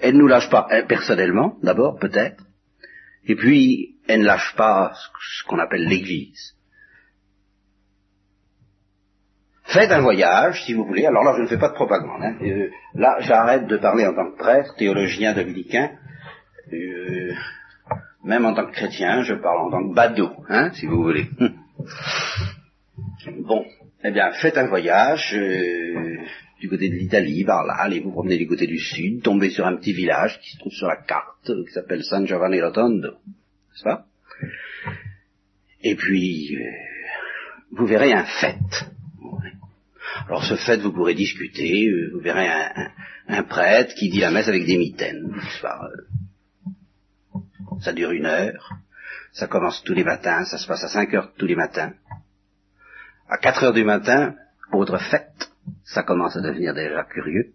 [0.00, 2.42] Elle ne nous lâche pas personnellement, d'abord, peut-être.
[3.24, 6.58] Et puis, elle ne lâche pas ce qu'on appelle l'Église.
[9.68, 11.04] Faites un voyage, si vous voulez.
[11.04, 12.22] Alors là, je ne fais pas de propagande.
[12.22, 12.37] Hein.
[12.40, 15.90] Euh, là, j'arrête de parler en tant que prêtre, théologien dominicain.
[16.72, 17.35] Euh,
[18.24, 21.26] même en tant que chrétien, je parle en tant que badaud, hein, si vous voulez.
[23.40, 23.66] bon,
[24.04, 26.16] eh bien, faites un voyage euh,
[26.61, 29.66] du côté de l'Italie, par là, allez vous promener du côté du sud, tombez sur
[29.66, 33.85] un petit village qui se trouve sur la carte, qui s'appelle San Giovanni Rotondo, n'est-ce
[33.85, 34.07] pas?
[35.83, 36.57] Et puis,
[37.72, 38.88] vous verrez un fête
[40.26, 42.48] alors ce fait, vous pourrez discuter, euh, vous verrez
[43.28, 45.35] un, prêtre qui dit la messe avec des mitaines.
[45.64, 45.68] Euh,
[47.81, 48.72] ça dure une heure,
[49.33, 51.92] ça commence tous les matins, ça se passe à 5 heures tous les matins.
[53.28, 54.35] À 4 heures du matin,
[54.72, 55.50] autre fête,
[55.85, 57.52] ça commence à devenir déjà curieux.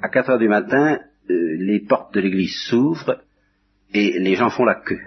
[0.00, 0.98] À 4 heures du matin,
[1.30, 3.22] euh, les portes de l'église s'ouvrent
[3.92, 5.00] et les gens font la queue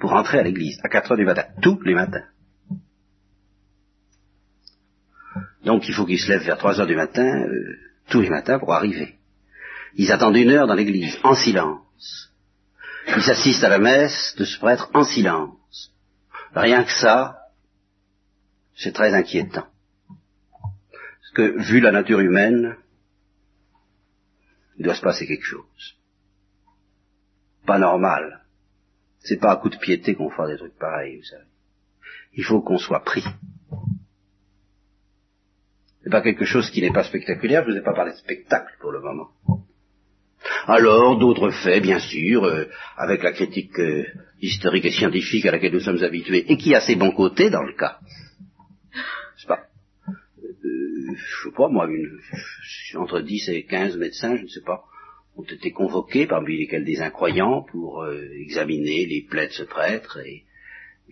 [0.00, 2.24] pour entrer à l'église à 4 heures du matin, tous les matins.
[5.66, 7.76] Donc il faut qu'ils se lèvent vers 3 heures du matin, euh,
[8.08, 9.16] tous les matins, pour arriver.
[9.96, 12.32] Ils attendent une heure dans l'église, en silence.
[13.08, 15.92] Ils assistent à la messe de ce prêtre en silence.
[16.54, 17.38] Rien que ça,
[18.76, 19.66] c'est très inquiétant.
[20.08, 22.76] Parce que, vu la nature humaine,
[24.78, 25.96] il doit se passer quelque chose.
[27.66, 28.44] Pas normal.
[29.18, 31.50] C'est pas à coup de piété qu'on fera des trucs pareils, vous savez.
[32.34, 33.24] Il faut qu'on soit pris
[36.06, 38.16] n'est pas quelque chose qui n'est pas spectaculaire, je ne vous ai pas parlé de
[38.16, 39.28] spectacle pour le moment.
[40.66, 42.66] Alors, d'autres faits, bien sûr, euh,
[42.96, 44.04] avec la critique euh,
[44.40, 47.62] historique et scientifique à laquelle nous sommes habitués, et qui a ses bons côtés dans
[47.62, 47.98] le cas.
[49.36, 49.66] C'est pas
[50.38, 51.88] euh, Je sais pas, moi,
[52.94, 54.84] entre 10 et 15 médecins, je ne sais pas,
[55.36, 60.44] ont été convoqués, parmi lesquels des incroyants, pour examiner les plaies de ce prêtre et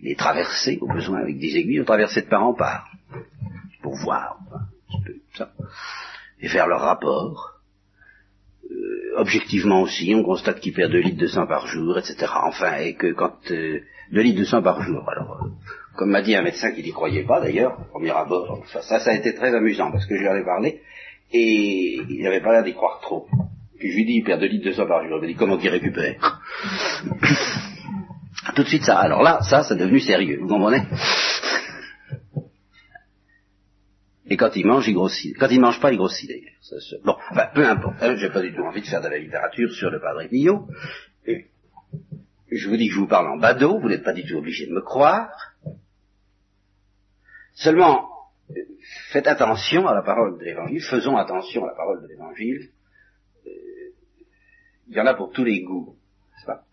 [0.01, 2.89] les traverser, au besoin, avec des aiguilles, traverser de part en part,
[3.81, 4.39] pour voir
[6.41, 7.53] et faire leur rapport.
[8.69, 12.31] Euh, objectivement aussi, on constate qu'ils perdent 2 litres de sang par jour, etc.
[12.43, 13.35] Enfin, et que quand...
[13.51, 15.43] Euh, 2 litres de sang par jour, alors...
[15.43, 15.49] Euh,
[15.95, 19.11] comme m'a dit un médecin qui n'y croyait pas d'ailleurs, au premier abord, ça, ça,
[19.11, 20.81] a été très amusant parce que je lui ai parlé
[21.31, 23.27] et il n'avait pas l'air d'y croire trop.
[23.79, 25.17] Puis je lui dit, il perd 2 litres de sang par jour.
[25.17, 26.15] Il m'a dit, comment il récupère
[28.55, 28.99] Tout de suite ça.
[28.99, 30.83] Alors là, ça, c'est devenu sérieux, vous comprenez?
[34.27, 35.37] Et quand il mange, il grossit.
[35.37, 37.03] Quand il mange pas, il grossit d'ailleurs.
[37.03, 38.01] Bon, enfin, peu importe.
[38.01, 40.67] Hein, j'ai pas du tout envie de faire de la littérature sur le Padre Pio.
[42.51, 44.65] Je vous dis que je vous parle en badaud, vous n'êtes pas du tout obligé
[44.65, 45.55] de me croire.
[47.53, 48.09] Seulement,
[49.11, 52.69] faites attention à la parole de l'Évangile, faisons attention à la parole de l'Évangile.
[53.45, 53.49] Euh,
[54.87, 55.97] il y en a pour tous les goûts,
[56.33, 56.65] n'est-ce pas?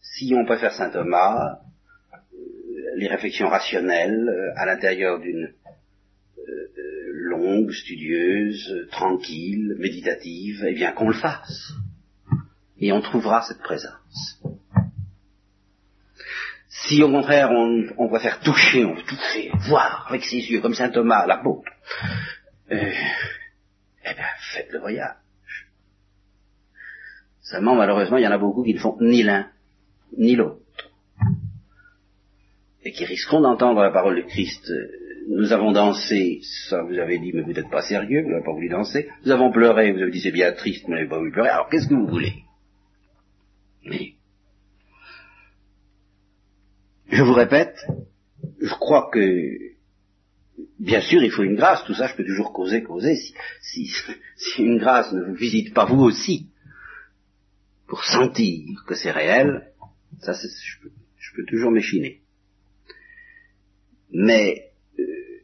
[0.00, 1.60] Si on préfère saint Thomas,
[2.12, 2.38] euh,
[2.96, 5.54] les réflexions rationnelles euh, à l'intérieur d'une
[7.12, 11.72] longue, studieuse, tranquille, méditative, eh bien qu'on le fasse.
[12.78, 14.42] Et on trouvera cette présence.
[16.68, 20.74] Si au contraire on, on préfère toucher, on veut toucher, voir avec ses yeux, comme
[20.74, 21.62] saint Thomas, la peau,
[22.70, 22.92] euh,
[24.04, 25.16] eh bien faites le voyage.
[27.42, 29.50] Seulement malheureusement il y en a beaucoup qui ne font ni l'un
[30.16, 30.60] ni l'autre.
[32.84, 37.18] Et qui risqueront d'entendre la parole de Christ euh, nous avons dansé, ça vous avez
[37.18, 39.08] dit, mais vous n'êtes pas sérieux, vous n'avez pas voulu danser.
[39.24, 41.48] Nous avons pleuré, vous avez dit c'est bien triste, mais vous n'avez pas voulu pleurer.
[41.48, 42.34] Alors qu'est-ce que vous voulez?
[43.84, 44.14] Mais,
[47.08, 47.76] je vous répète,
[48.60, 49.56] je crois que,
[50.78, 53.16] bien sûr, il faut une grâce, tout ça je peux toujours causer, causer.
[53.60, 53.90] Si,
[54.58, 56.48] une grâce ne vous visite pas vous aussi,
[57.86, 59.72] pour sentir que c'est réel,
[60.20, 62.20] ça je je peux toujours m'échiner.
[64.10, 64.71] Mais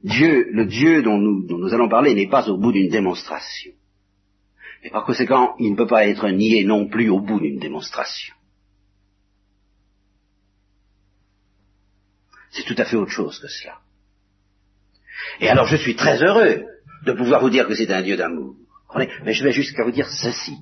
[0.05, 3.73] Dieu, le Dieu dont nous, allons parler n'est pas au bout d'une démonstration.
[4.85, 8.35] Et par conséquent, il ne peut pas être nié non plus au bout d'une démonstration.
[12.51, 13.79] C'est tout à fait autre chose que cela.
[15.41, 16.65] Et alors je suis très heureux
[17.05, 18.55] de pouvoir vous dire que c'est un Dieu d'amour.
[19.25, 20.57] Mais je vais jusqu'à vous dire ceci.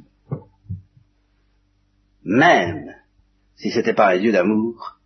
[2.24, 2.94] Même
[3.54, 4.98] si ce n'était pas un Dieu d'amour,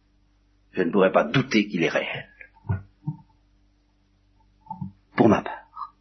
[0.73, 2.30] je ne pourrais pas douter qu'il est réel
[5.21, 5.93] pour ma part.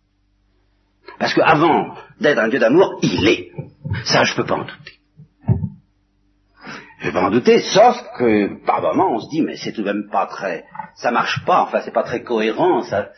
[1.19, 3.51] Parce qu'avant d'être un Dieu d'amour, il est.
[4.05, 4.93] Ça, je peux pas en douter.
[6.99, 9.83] Je peux pas en douter, sauf que par moments on se dit, mais c'est tout
[9.83, 10.63] de même pas très,
[10.95, 13.09] ça marche pas, enfin c'est pas très cohérent, ça,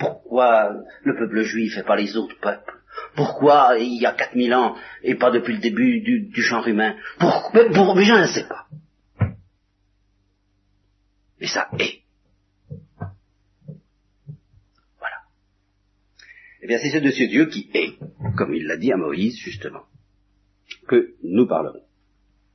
[0.00, 0.72] pourquoi
[1.04, 2.74] le peuple juif et pas les autres peuples?
[3.14, 4.74] Pourquoi il y a 4000 ans
[5.04, 6.96] et pas depuis le début du, genre humain?
[7.20, 8.66] Pourquoi mais, je ne sais pas.
[11.40, 12.02] Mais ça est.
[14.98, 15.16] Voilà.
[16.62, 17.98] Eh bien, c'est ce de ce Dieu qui est,
[18.36, 19.82] comme il l'a dit à Moïse, justement,
[20.86, 21.82] que nous parlerons.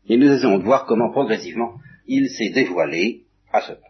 [0.08, 3.84] Et nous essayons de voir comment progressivement il s'est dévoilé à ce peuple.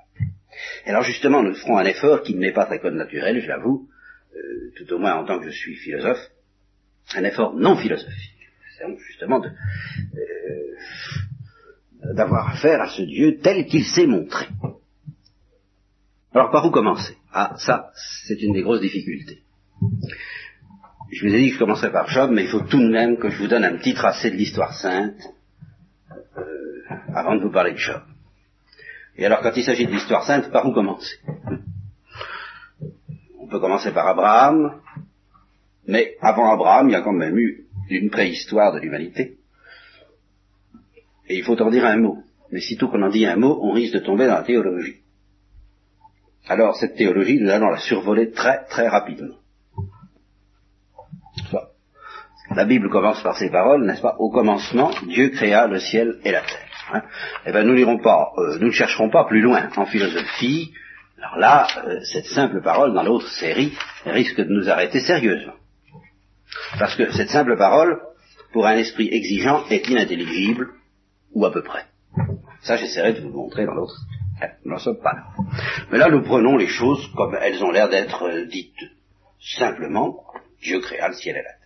[0.88, 3.88] Et alors justement, nous ferons un effort qui n'est pas très code naturel, je l'avoue,
[4.36, 6.32] euh, tout au moins en tant que je suis philosophe,
[7.13, 8.34] un effort non philosophique.
[8.78, 9.49] C'est justement euh,
[12.13, 14.47] d'avoir affaire à ce Dieu tel qu'il s'est montré.
[16.34, 17.15] Alors par où commencer?
[17.32, 17.91] Ah, ça,
[18.28, 19.43] c'est une des grosses difficultés.
[21.11, 23.17] Je vous ai dit que je commencerai par Job, mais il faut tout de même
[23.17, 25.19] que je vous donne un petit tracé de l'histoire sainte
[26.38, 26.43] euh,
[27.13, 28.01] avant de vous parler de Job.
[29.17, 31.17] Et alors quand il s'agit de l'histoire sainte, par où commencer?
[33.39, 34.81] On peut commencer par Abraham,
[35.88, 39.38] mais avant Abraham, il y a quand même eu une préhistoire de l'humanité.
[41.29, 42.23] Et il faut en dire un mot.
[42.51, 45.01] Mais sitôt qu'on en dit un mot, on risque de tomber dans la théologie.
[46.47, 49.35] Alors cette théologie, nous allons la survoler très très rapidement.
[52.58, 54.16] La Bible commence par ces paroles, n'est-ce pas?
[54.18, 56.68] Au commencement, Dieu créa le ciel et la terre.
[56.91, 57.03] Hein
[57.45, 60.74] eh bien, nous n'irons pas, euh, nous ne chercherons pas plus loin en philosophie.
[61.20, 65.53] Alors là, euh, cette simple parole dans l'autre série risque de nous arrêter sérieusement.
[66.80, 68.01] Parce que cette simple parole,
[68.53, 70.70] pour un esprit exigeant, est inintelligible,
[71.34, 71.86] ou à peu près.
[72.64, 73.99] Ça, j'essaierai de vous montrer dans l'autre.
[74.66, 75.26] Nous n'en sommes pas là.
[75.91, 78.74] Mais là, nous prenons les choses comme elles ont l'air d'être euh, dites.
[79.60, 80.24] Simplement,
[80.64, 81.57] Dieu créa le ciel et la terre.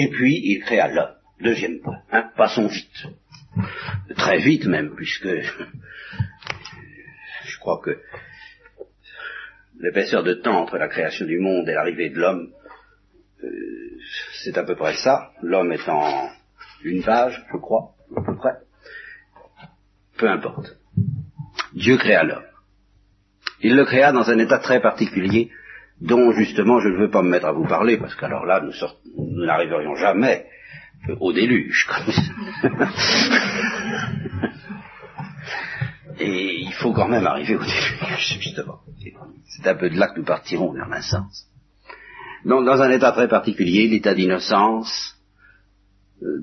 [0.00, 1.16] Et puis, il créa l'homme.
[1.40, 1.98] Deuxième point.
[2.12, 3.08] Hein, passons vite.
[4.16, 5.26] Très vite même, puisque
[7.44, 8.00] je crois que
[9.80, 12.52] l'épaisseur de temps entre la création du monde et l'arrivée de l'homme,
[13.42, 13.98] euh,
[14.44, 15.32] c'est à peu près ça.
[15.42, 16.30] L'homme en
[16.84, 18.54] une page, je crois, à peu près.
[20.16, 20.78] Peu importe.
[21.72, 22.46] Dieu créa l'homme.
[23.62, 25.50] Il le créa dans un état très particulier
[26.00, 28.72] dont justement je ne veux pas me mettre à vous parler, parce qu'alors là, nous
[29.44, 30.46] n'arriverions jamais
[31.20, 31.88] au déluge.
[36.20, 38.80] Et il faut quand même arriver au déluge, justement.
[39.44, 41.46] C'est un peu de là que nous partirons vers sens.
[42.44, 45.16] Donc, dans un état très particulier, l'état d'innocence,
[46.22, 46.42] euh,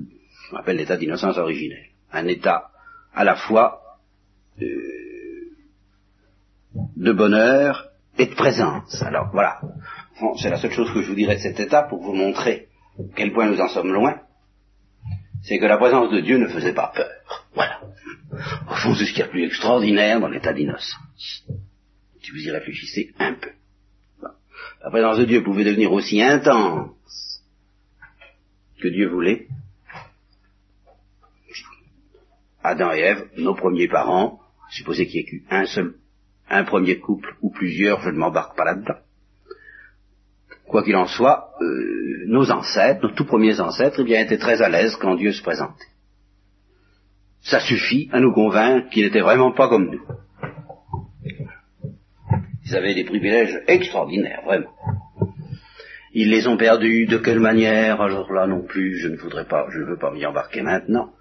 [0.52, 1.88] on appelle l'état d'innocence originelle.
[2.12, 2.70] Un état
[3.14, 3.82] à la fois
[4.62, 4.66] euh,
[6.96, 7.88] de bonheur
[8.18, 9.02] et de présence.
[9.02, 9.60] Alors voilà,
[10.42, 12.68] c'est la seule chose que je vous dirais de cet état pour vous montrer
[13.16, 14.20] quel point nous en sommes loin
[15.46, 17.46] c'est que la présence de Dieu ne faisait pas peur.
[17.54, 17.80] Voilà.
[18.70, 21.46] Au fond, c'est ce qui est le plus extraordinaire dans l'état d'innocence.
[22.22, 23.52] Si vous y réfléchissez un peu.
[24.84, 27.44] La présence de Dieu pouvait devenir aussi intense
[28.82, 29.48] que Dieu voulait.
[32.64, 34.40] Adam et Ève, nos premiers parents,
[34.72, 35.96] supposez qu'il y ait eu un seul,
[36.50, 39.00] un premier couple ou plusieurs, je ne m'embarque pas là-dedans.
[40.68, 44.62] Quoi qu'il en soit, euh, nos ancêtres, nos tout premiers ancêtres, eh bien, étaient très
[44.62, 45.86] à l'aise quand Dieu se présentait.
[47.42, 50.02] Ça suffit à nous convaincre qu'il n'était vraiment pas comme nous.
[52.66, 54.74] Ils avaient des privilèges extraordinaires, vraiment.
[56.14, 58.02] Ils les ont perdus de quelle manière?
[58.02, 61.12] Alors là non plus, je ne voudrais pas, je ne veux pas m'y embarquer maintenant.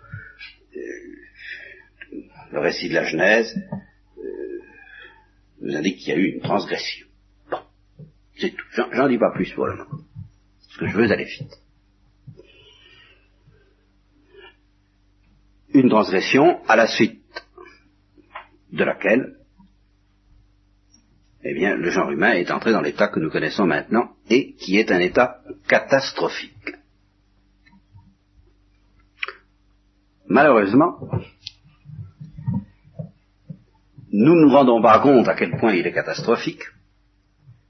[0.75, 0.81] Euh,
[2.53, 3.55] le récit de la Genèse
[5.65, 7.07] nous indique qu'il y a eu une transgression.
[8.37, 8.67] C'est tout.
[8.93, 10.03] J'en dis pas plus pour le moment.
[10.61, 11.59] Parce que je veux aller vite.
[15.73, 17.23] Une transgression à la suite
[18.73, 19.37] de laquelle,
[21.45, 24.77] eh bien, le genre humain est entré dans l'état que nous connaissons maintenant et qui
[24.77, 26.53] est un état catastrophique.
[30.27, 30.99] Malheureusement,
[34.17, 36.63] nous ne nous rendons pas compte à quel point il est catastrophique,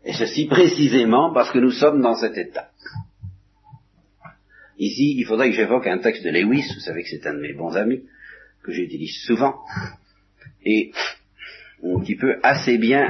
[0.05, 2.69] et ceci précisément parce que nous sommes dans cet état.
[4.79, 7.41] Ici, il faudrait que j'évoque un texte de Lewis, vous savez que c'est un de
[7.41, 8.03] mes bons amis,
[8.63, 9.55] que j'utilise souvent,
[10.63, 10.93] et
[12.05, 13.09] qui peut assez bien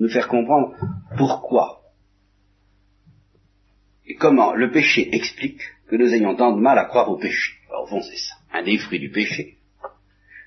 [0.00, 0.74] nous faire comprendre
[1.18, 1.82] pourquoi
[4.06, 7.52] et comment le péché explique que nous ayons tant de mal à croire au péché.
[7.78, 8.36] au fond, c'est ça.
[8.54, 9.57] Un des fruits du péché,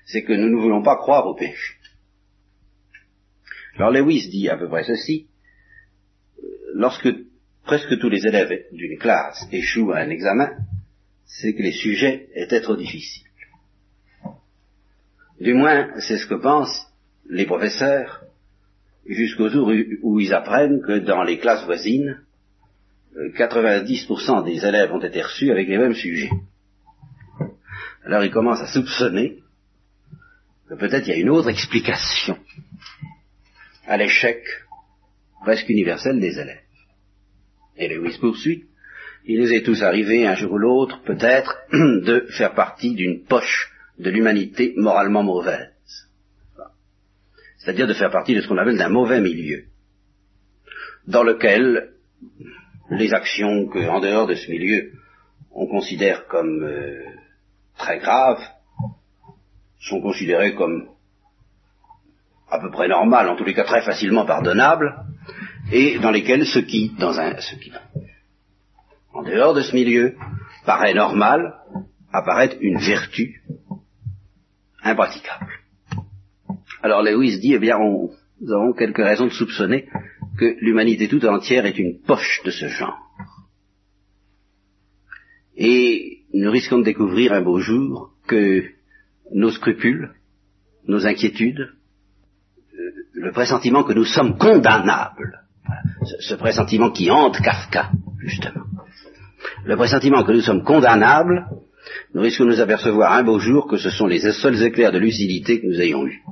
[0.06, 1.74] c'est que nous ne voulons pas croire au péché.
[3.76, 5.26] Alors Lewis dit à peu près ceci,
[6.74, 7.08] lorsque
[7.64, 10.50] presque tous les élèves d'une classe échouent à un examen,
[11.24, 13.26] c'est que les sujets étaient trop difficiles.
[15.40, 16.86] Du moins, c'est ce que pensent
[17.28, 18.24] les professeurs
[19.06, 19.72] jusqu'au jour
[20.02, 22.20] où ils apprennent que dans les classes voisines,
[23.16, 26.30] 90% euh, des élèves ont été reçus avec les mêmes sujets.
[28.04, 29.41] Alors ils commencent à soupçonner
[30.78, 32.38] peut-être il y a une autre explication
[33.86, 34.42] à l'échec
[35.42, 36.60] presque universel des élèves.
[37.76, 38.66] Et Lewis poursuit,
[39.24, 43.72] il nous est tous arrivé un jour ou l'autre, peut-être, de faire partie d'une poche
[43.98, 45.70] de l'humanité moralement mauvaise.
[47.58, 49.64] C'est-à-dire de faire partie de ce qu'on appelle d'un mauvais milieu,
[51.06, 51.92] dans lequel
[52.90, 54.92] les actions que, en dehors de ce milieu,
[55.52, 57.04] on considère comme euh,
[57.76, 58.42] très graves,
[59.82, 60.88] sont considérées comme
[62.50, 64.94] à peu près normales, en tous les cas très facilement pardonnables,
[65.72, 67.72] et dans lesquelles ce qui, dans un, ce qui,
[69.14, 70.16] en dehors de ce milieu,
[70.66, 71.54] paraît normal,
[72.12, 73.42] apparaît une vertu
[74.82, 75.52] impraticable.
[76.82, 79.88] Alors Lewis dit, eh bien, nous avons quelques raisons de soupçonner
[80.38, 82.98] que l'humanité tout entière est une poche de ce genre.
[85.56, 88.64] Et nous risquons de découvrir un beau jour que
[89.34, 90.10] nos scrupules,
[90.86, 95.40] nos inquiétudes, euh, le pressentiment que nous sommes condamnables,
[96.20, 98.64] ce, pressentiment qui hante Kafka, justement,
[99.64, 101.46] le pressentiment que nous sommes condamnables,
[102.14, 104.98] nous risquons de nous apercevoir un beau jour que ce sont les seuls éclairs de
[104.98, 106.22] lucidité que nous ayons eus.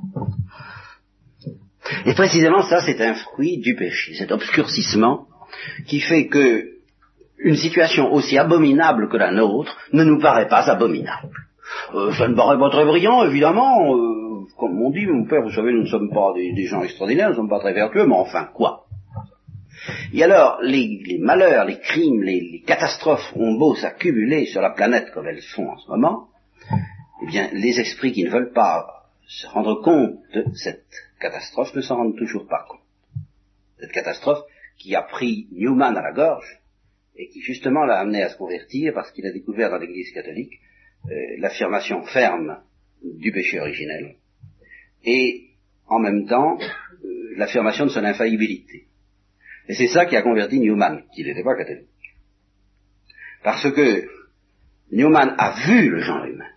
[2.07, 5.27] Et précisément ça, c'est un fruit du péché, cet obscurcissement
[5.87, 6.81] qui fait que
[7.43, 11.50] une situation aussi abominable que la nôtre ne nous paraît pas abominable.
[11.95, 13.97] Euh, ça ne paraît pas très brillant, évidemment.
[13.97, 17.29] Euh, comme on dit, mon père, vous savez, nous ne sommes pas des, gens extraordinaires,
[17.29, 18.87] nous ne sommes pas très vertueux, mais enfin, quoi
[20.13, 25.27] Et alors, les, malheurs, les crimes, les, catastrophes ont beau s'accumuler sur la planète comme
[25.27, 26.29] elles font en ce moment,
[27.23, 30.87] eh bien, les esprits qui ne veulent pas se rendre compte de cette
[31.21, 32.81] catastrophe ne s'en rendent toujours pas compte.
[33.79, 34.43] Cette catastrophe
[34.79, 36.61] qui a pris Newman à la gorge
[37.17, 40.61] et qui justement l'a amené à se convertir parce qu'il a découvert dans l'Église catholique
[41.39, 42.63] l'affirmation ferme
[43.03, 44.17] du péché originel
[45.05, 45.51] et
[45.87, 48.87] en même temps euh, l'affirmation de son infaillibilité.
[49.69, 51.89] Et c'est ça qui a converti Newman, qui n'était pas catholique.
[53.43, 54.09] Parce que
[54.93, 56.51] Newman a vu le genre humain.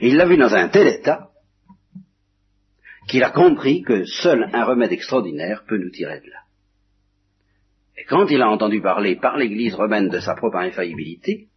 [0.00, 1.30] Il l'a vu dans un tel état
[3.08, 6.40] qu'il a compris que seul un remède extraordinaire peut nous tirer de là.
[7.98, 11.49] Et quand il a entendu parler par l'Église romaine de sa propre infaillibilité,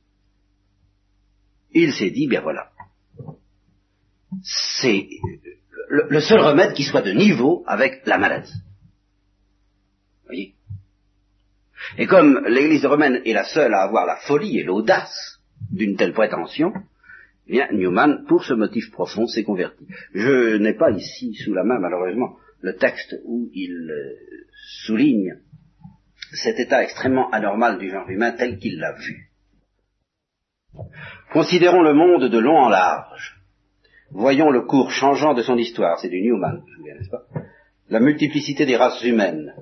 [1.82, 2.69] il s'est dit, bien voilà,
[4.43, 5.07] c'est
[5.89, 8.53] le, seul remède qui soit de niveau avec la maladie.
[10.26, 10.53] Voyez?
[11.97, 15.39] Et comme l'Église romaine est la seule à avoir la folie et l'audace
[15.71, 16.74] d'une telle prétention,
[17.47, 19.86] eh Newman, pour ce motif profond, s'est converti.
[20.13, 24.45] Je n'ai pas ici sous la main, malheureusement, le texte où il euh,
[24.86, 25.36] souligne
[26.32, 29.32] cet état extrêmement anormal du genre humain tel qu'il l'a vu.
[31.32, 33.41] Considérons le monde de long en large.
[34.11, 37.24] Voyons le cours changeant de son histoire, c'est du Newman, n'est-ce pas?
[37.89, 39.53] La multiplicité des races humaines,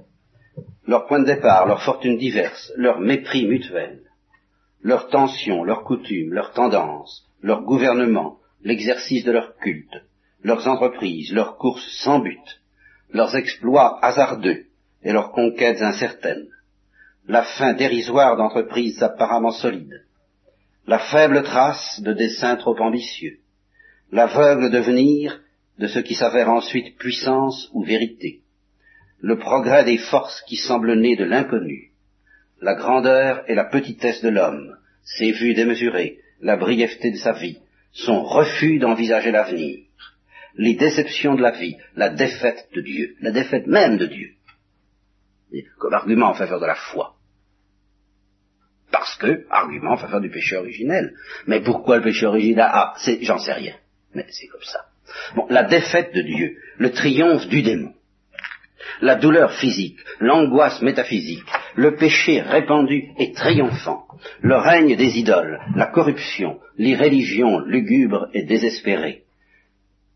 [0.85, 4.01] leurs points de départ, leurs fortunes diverses, leurs mépris mutuels,
[4.81, 10.03] leurs tensions, leurs coutumes, leurs tendances, leur gouvernement, l'exercice de leur culte,
[10.43, 12.61] leurs entreprises, leurs courses sans but,
[13.11, 14.65] leurs exploits hasardeux
[15.03, 16.47] et leurs conquêtes incertaines,
[17.27, 20.05] la fin dérisoire d'entreprises apparemment solides,
[20.87, 23.39] la faible trace de desseins trop ambitieux,
[24.11, 25.41] l'aveugle devenir
[25.77, 28.41] de ce qui s'avère ensuite puissance ou vérité,
[29.19, 31.91] le progrès des forces qui semblent nées de l'inconnu,
[32.61, 37.59] la grandeur et la petitesse de l'homme, ses vues démesurées, la brièveté de sa vie,
[37.91, 39.79] son refus d'envisager l'avenir,
[40.55, 44.31] les déceptions de la vie, la défaite de Dieu, la défaite même de Dieu,
[45.77, 47.15] comme argument en faveur de la foi.
[48.91, 51.13] Parce que, argument en faveur du péché originel.
[51.47, 52.67] Mais pourquoi le péché originel?
[52.69, 53.73] Ah, j'en sais rien.
[54.13, 54.85] Mais c'est comme ça.
[55.35, 57.93] Bon, la défaite de Dieu, le triomphe du démon,
[59.01, 64.05] la douleur physique, l'angoisse métaphysique, le péché répandu et triomphant,
[64.41, 69.23] le règne des idoles, la corruption, l'irréligion lugubre et désespérée.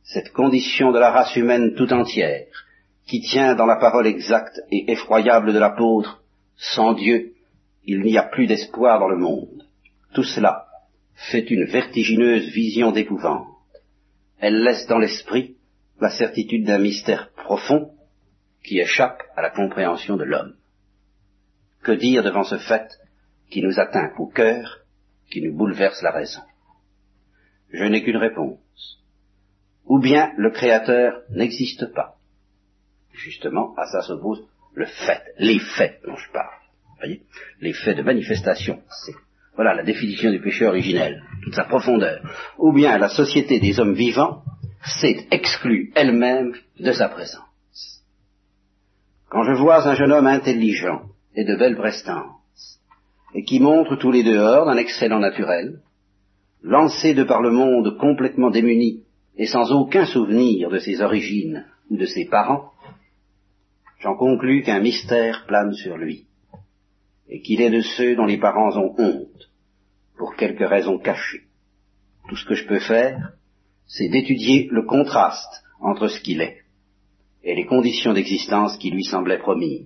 [0.03, 2.45] Cette condition de la race humaine tout entière,
[3.07, 6.21] qui tient dans la parole exacte et effroyable de l'apôtre,
[6.57, 7.34] sans Dieu,
[7.85, 9.63] il n'y a plus d'espoir dans le monde.
[10.13, 10.65] Tout cela
[11.29, 13.47] fait une vertigineuse vision d'épouvante.
[14.39, 15.55] Elle laisse dans l'esprit
[15.99, 17.91] la certitude d'un mystère profond
[18.63, 20.55] qui échappe à la compréhension de l'homme.
[21.83, 22.87] Que dire devant ce fait
[23.49, 24.79] qui nous atteint au cœur,
[25.29, 26.41] qui nous bouleverse la raison?
[27.71, 28.59] Je n'ai qu'une réponse.
[29.85, 32.15] ou bien le Créateur n'existe pas.
[33.13, 36.64] Justement, à ça s'oppose le fait, les faits dont je parle.
[36.99, 37.21] Voyez
[37.61, 38.79] les de manifestation.
[38.89, 39.15] C'est,
[39.55, 42.21] voilà la définition du péché originel, toute sa profondeur.
[42.57, 44.43] Ou bien la société des hommes vivants
[44.83, 48.03] s'est exclue elle-même de sa présence.
[49.29, 51.03] Quand je vois un jeune homme intelligent
[51.35, 52.79] et de belle prestance,
[53.33, 55.81] et qui montre tous les dehors d'un excellent naturel,
[56.63, 59.03] lancé de par le monde complètement démuni
[59.37, 62.71] et sans aucun souvenir de ses origines ou de ses parents,
[63.99, 66.27] j'en conclus qu'un mystère plane sur lui,
[67.29, 69.49] et qu'il est de ceux dont les parents ont honte,
[70.17, 71.43] pour quelque raison cachée.
[72.29, 73.33] Tout ce que je peux faire,
[73.87, 76.57] c'est d'étudier le contraste entre ce qu'il est
[77.43, 79.85] et les conditions d'existence qui lui semblaient promises.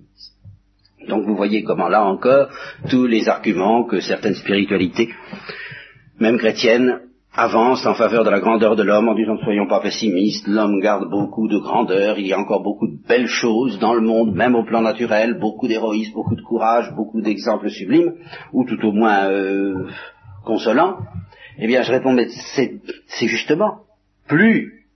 [1.08, 2.48] Donc vous voyez comment là encore,
[2.88, 5.10] tous les arguments que certaines spiritualités,
[6.18, 9.80] même chrétiennes, avancent en faveur de la grandeur de l'homme en disant ne soyons pas
[9.80, 13.94] pessimistes, l'homme garde beaucoup de grandeur, il y a encore beaucoup de belles choses dans
[13.94, 18.14] le monde, même au plan naturel, beaucoup d'héroïsme, beaucoup de courage, beaucoup d'exemples sublimes,
[18.52, 19.88] ou tout au moins euh,
[20.44, 20.98] consolants.
[21.58, 23.82] Eh bien je réponds, mais c'est justement,
[24.26, 24.86] plus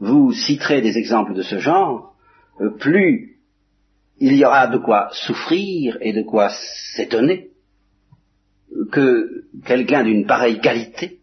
[0.00, 2.14] vous citerez des exemples de ce genre,
[2.60, 3.36] euh, plus
[4.20, 6.48] il y aura de quoi souffrir et de quoi
[6.96, 7.50] s'étonner
[8.90, 11.18] que quelqu'un d'une pareille qualité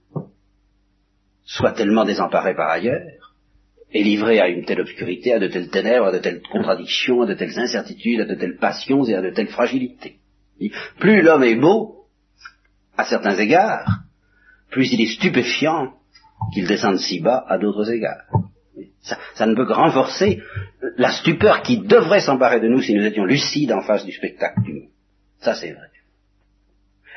[1.45, 3.33] soit tellement désemparé par ailleurs
[3.91, 7.25] et livré à une telle obscurité, à de telles ténèbres, à de telles contradictions, à
[7.27, 10.17] de telles incertitudes, à de telles passions et à de telles fragilités.
[10.99, 12.05] Plus l'homme est beau,
[12.97, 13.99] à certains égards,
[14.69, 15.93] plus il est stupéfiant
[16.53, 18.25] qu'il descende si bas à d'autres égards.
[19.35, 20.41] Ça, ne peut que renforcer
[20.97, 24.61] la stupeur qui devrait s'emparer de nous si nous étions lucides en face du spectacle
[24.63, 24.89] du monde.
[25.39, 25.87] Ça, c'est vrai.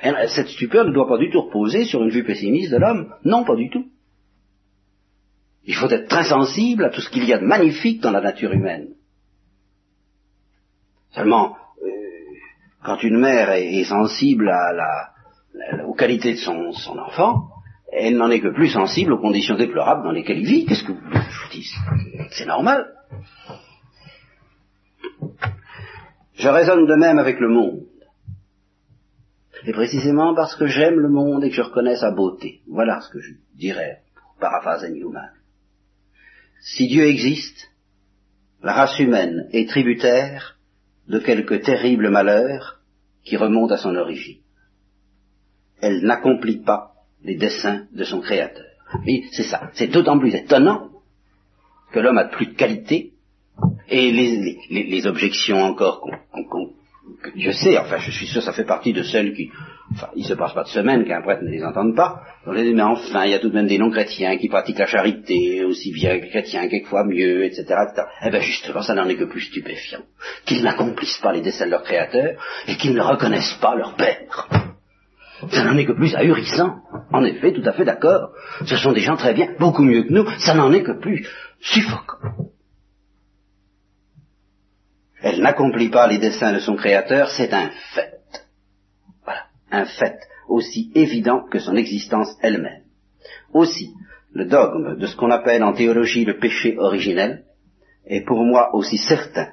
[0.05, 3.13] Et cette stupeur ne doit pas du tout reposer sur une vue pessimiste de l'homme.
[3.25, 3.87] Non, pas du tout.
[5.69, 8.23] Il faut être très sensible à tout ce qu'il y a de magnifique dans la
[8.23, 8.95] nature humaine.
[11.11, 11.89] Seulement, euh,
[12.83, 17.51] quand une mère est, sensible à la, aux qualités de son, enfant,
[17.93, 20.65] elle n'en est que plus sensible aux conditions déplorables dans lesquelles il vit.
[20.65, 22.87] Qu'est-ce que vous je vous C'est normal.
[26.33, 27.83] Je raisonne de même avec le monde.
[29.67, 32.63] Et précisément parce que j'aime le monde et que je reconnais sa beauté.
[32.69, 35.29] Voilà ce que je dirais, pour paraphraser Newman.
[36.61, 37.71] Si Dieu existe,
[38.63, 40.59] la race humaine est tributaire
[41.09, 42.81] de quelques terribles malheurs
[43.25, 44.41] qui remontent à son origine.
[45.81, 46.93] Elle n'accomplit pas
[47.23, 48.67] les desseins de son Créateur.
[49.05, 49.71] Mais c'est ça.
[49.75, 50.91] C'est d'autant plus étonnant
[51.93, 53.13] que l'homme a plus de qualité
[53.89, 56.73] et les, objections encore qu'on,
[57.23, 59.51] que Dieu sait, enfin je suis sûr ça fait partie de celles qui,
[59.93, 62.65] enfin il se passe pas de semaine qu'un prêtre ne les entende pas, on les
[62.65, 65.65] dit mais enfin il y a tout de même des non-chrétiens qui pratiquent la charité
[65.65, 68.07] aussi bien que les chrétiens, quelquefois mieux, etc., etc.
[68.25, 70.01] Eh bien justement ça n'en est que plus stupéfiant,
[70.45, 74.49] qu'ils n'accomplissent pas les desseins de leur Créateur et qu'ils ne reconnaissent pas leur Père.
[75.51, 76.81] Ça n'en est que plus ahurissant.
[77.13, 78.31] En effet, tout à fait d'accord.
[78.67, 80.29] Ce sont des gens très bien, beaucoup mieux que nous.
[80.39, 81.29] Ça n'en est que plus
[81.61, 82.19] suffocant.
[85.23, 88.08] Elle n'accomplit pas les desseins de son Créateur, c'est un fait.
[89.71, 92.85] Un fait aussi évident que son existence elle-même.
[93.53, 93.93] Aussi,
[94.33, 97.45] le dogme de ce qu'on appelle en théologie le péché originel
[98.07, 99.49] est pour moi aussi certain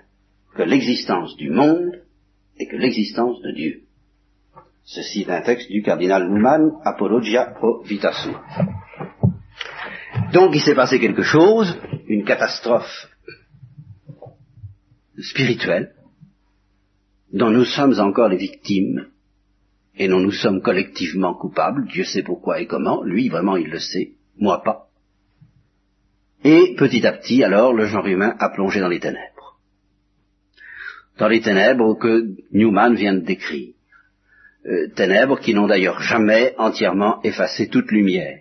[0.56, 2.02] que l'existence du monde
[2.58, 3.82] et que l'existence de Dieu.
[4.84, 8.30] Ceci est un texte du cardinal Newman, Apologia pro vitasu.
[10.32, 11.76] Donc il s'est passé quelque chose,
[12.08, 13.10] une catastrophe
[15.18, 15.96] spirituelle,
[17.34, 19.08] dont nous sommes encore les victimes,
[19.98, 23.80] et dont nous sommes collectivement coupables, Dieu sait pourquoi et comment, lui vraiment il le
[23.80, 24.90] sait, moi pas.
[26.44, 29.60] Et petit à petit, alors, le genre humain a plongé dans les ténèbres.
[31.18, 33.74] Dans les ténèbres que Newman vient de décrire.
[34.68, 38.40] Euh, ténèbres qui n'ont d'ailleurs jamais entièrement effacé toute lumière,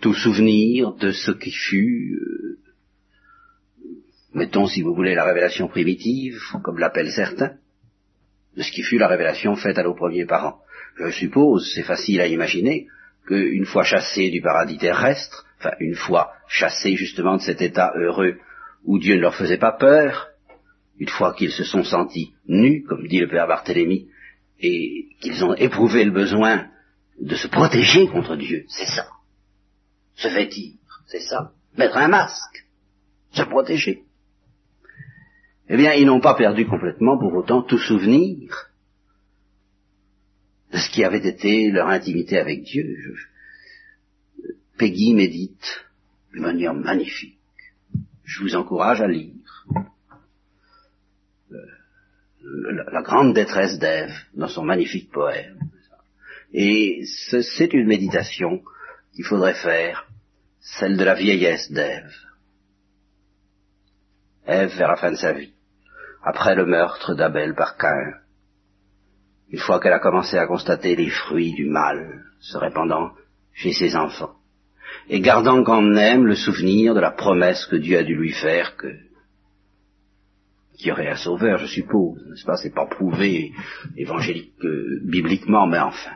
[0.00, 2.58] tout souvenir de ce qui fut, euh,
[4.34, 7.56] mettons si vous voulez la révélation primitive, comme l'appellent certains,
[8.56, 10.60] de ce qui fut la révélation faite à nos premiers parents.
[10.98, 12.86] Je suppose, c'est facile à imaginer,
[13.26, 18.36] qu'une fois chassés du paradis terrestre, enfin une fois chassés justement de cet état heureux
[18.84, 20.28] où Dieu ne leur faisait pas peur,
[20.98, 24.08] une fois qu'ils se sont sentis nus, comme dit le père Barthélemy,
[24.60, 26.68] et qu'ils ont éprouvé le besoin
[27.20, 29.08] de se protéger contre Dieu, c'est ça.
[30.14, 30.74] Se vêtir,
[31.06, 31.52] c'est ça.
[31.76, 32.66] Mettre un masque,
[33.32, 34.02] se protéger.
[35.68, 38.70] Eh bien, ils n'ont pas perdu complètement pour autant tout souvenir
[40.72, 42.96] de ce qui avait été leur intimité avec Dieu.
[44.78, 45.86] Peggy médite
[46.32, 47.38] d'une manière magnifique.
[48.24, 49.34] Je vous encourage à lire
[51.50, 55.58] la, la grande détresse d'Ève dans son magnifique poème.
[56.52, 58.62] Et c'est une méditation
[59.14, 60.08] qu'il faudrait faire,
[60.60, 62.12] celle de la vieillesse d'Ève.
[64.46, 65.52] Ève vers la fin de sa vie,
[66.22, 68.14] après le meurtre d'Abel par Cain,
[69.50, 73.12] une fois qu'elle a commencé à constater les fruits du mal se répandant
[73.52, 74.34] chez ses enfants,
[75.08, 78.76] et gardant quand même le souvenir de la promesse que Dieu a dû lui faire
[78.76, 78.88] que
[80.82, 82.56] qu'il aurait un sauveur, je suppose, n'est-ce pas?
[82.56, 83.52] C'est pas prouvé
[83.96, 86.10] évangélique, euh, bibliquement, mais enfin.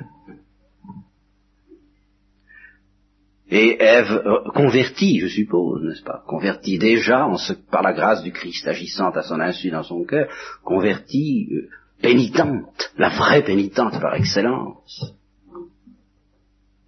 [3.49, 6.25] Et Ève euh, convertie, je suppose, n'est-ce pas?
[6.27, 7.29] Convertie déjà
[7.71, 10.29] par la grâce du Christ agissant à son insu dans son cœur,
[10.65, 11.69] convertie, euh,
[12.03, 15.15] pénitente, la vraie pénitente par excellence.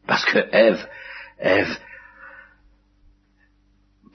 [0.07, 0.85] Parce que Ève,
[1.39, 1.79] Ève,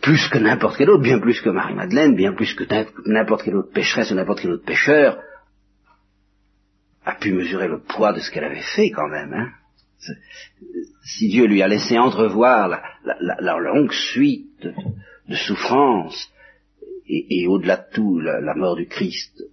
[0.01, 2.65] plus que n'importe quel autre, bien plus que Marie-Madeleine, bien plus que
[3.05, 5.17] n'importe quelle autre pécheresse ou n'importe quel autre pécheur,
[7.05, 9.33] a pu mesurer le poids de ce qu'elle avait fait quand même.
[9.33, 9.51] Hein.
[11.03, 14.67] Si Dieu lui a laissé entrevoir la, longue suite
[15.27, 16.31] de, souffrances
[17.07, 19.43] et, au-delà de tout la, mort du Christ,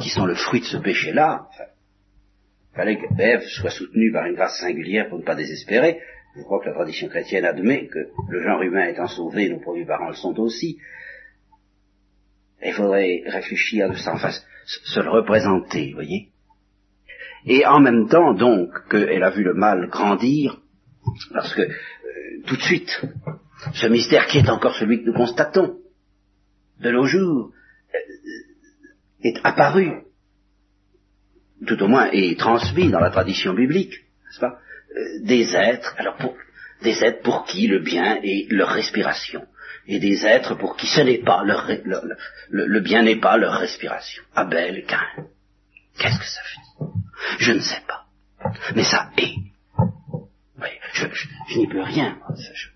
[0.00, 1.48] qui sont le fruit de ce péché-là,
[2.72, 6.00] il fallait que Ève soit soutenue par une grâce singulière pour ne pas désespérer,
[6.36, 9.86] je crois que la tradition chrétienne admet que le genre humain étant sauvé, nos premiers
[9.86, 10.78] parents le sont aussi.
[12.64, 14.30] Il faudrait réfléchir de ça, enfin,
[14.64, 16.28] se le représenter, voyez.
[17.48, 20.58] Et en même temps, donc, qu'elle a vu le mal grandir,
[21.32, 21.72] parce que, euh,
[22.46, 23.00] tout de suite,
[23.72, 25.78] ce mystère qui est encore celui que nous constatons,
[26.80, 27.50] de nos jours,
[27.94, 27.98] euh,
[29.24, 30.02] est apparu,
[31.66, 34.58] tout au moins, et transmis dans la tradition biblique, n'est-ce pas
[34.96, 36.36] euh, des êtres, alors pour,
[36.82, 39.46] des êtres pour qui le bien est leur respiration,
[39.86, 41.66] et des êtres pour qui ce n'est pas leur,
[42.50, 44.22] le, bien n'est pas leur respiration.
[44.34, 45.28] Abel, Cain.
[45.98, 46.86] Qu'est-ce que ça fait?
[47.38, 48.04] Je ne sais pas.
[48.74, 49.34] Mais ça est.
[50.94, 52.18] je, n'y peux rien.
[52.36, 52.68] Je,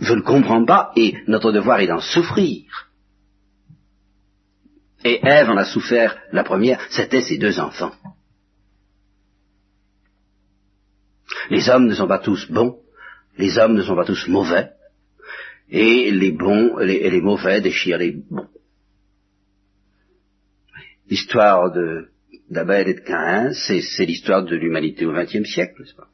[0.00, 2.88] je ne comprends pas, et notre devoir est d'en souffrir.
[5.04, 7.92] Et Ève en a souffert la première, c'était ses deux enfants.
[11.50, 12.78] Les hommes ne sont pas tous bons,
[13.36, 14.70] les hommes ne sont pas tous mauvais,
[15.70, 18.48] et les bons et les, mauvais déchirent les bons.
[21.08, 21.72] L'histoire
[22.50, 26.08] d'Abel et de Caïn, c'est l'histoire de l'humanité au XXe siècle, n'est-ce pas?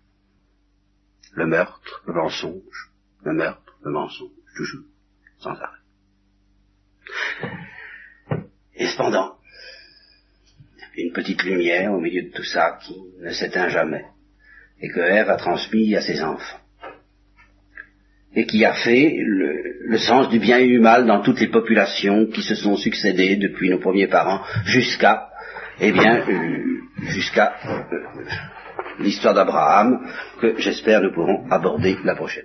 [1.32, 2.92] Le meurtre, le mensonge,
[3.24, 4.84] le meurtre, le mensonge, toujours,
[5.38, 5.78] sans arrêt.
[8.76, 9.36] Et cependant,
[10.96, 14.04] une petite lumière au milieu de tout ça qui ne s'éteint jamais
[14.80, 16.60] et que Ève a transmis à ses enfants.
[18.34, 22.26] Et qui a fait le, sens du bien et du mal dans toutes les populations
[22.26, 25.28] qui se sont succédées depuis nos premiers parents jusqu'à,
[25.80, 27.98] eh bien, euh, jusqu'à euh,
[28.98, 30.06] l'histoire d'Abraham
[30.40, 32.44] que j'espère nous pourrons aborder la prochaine.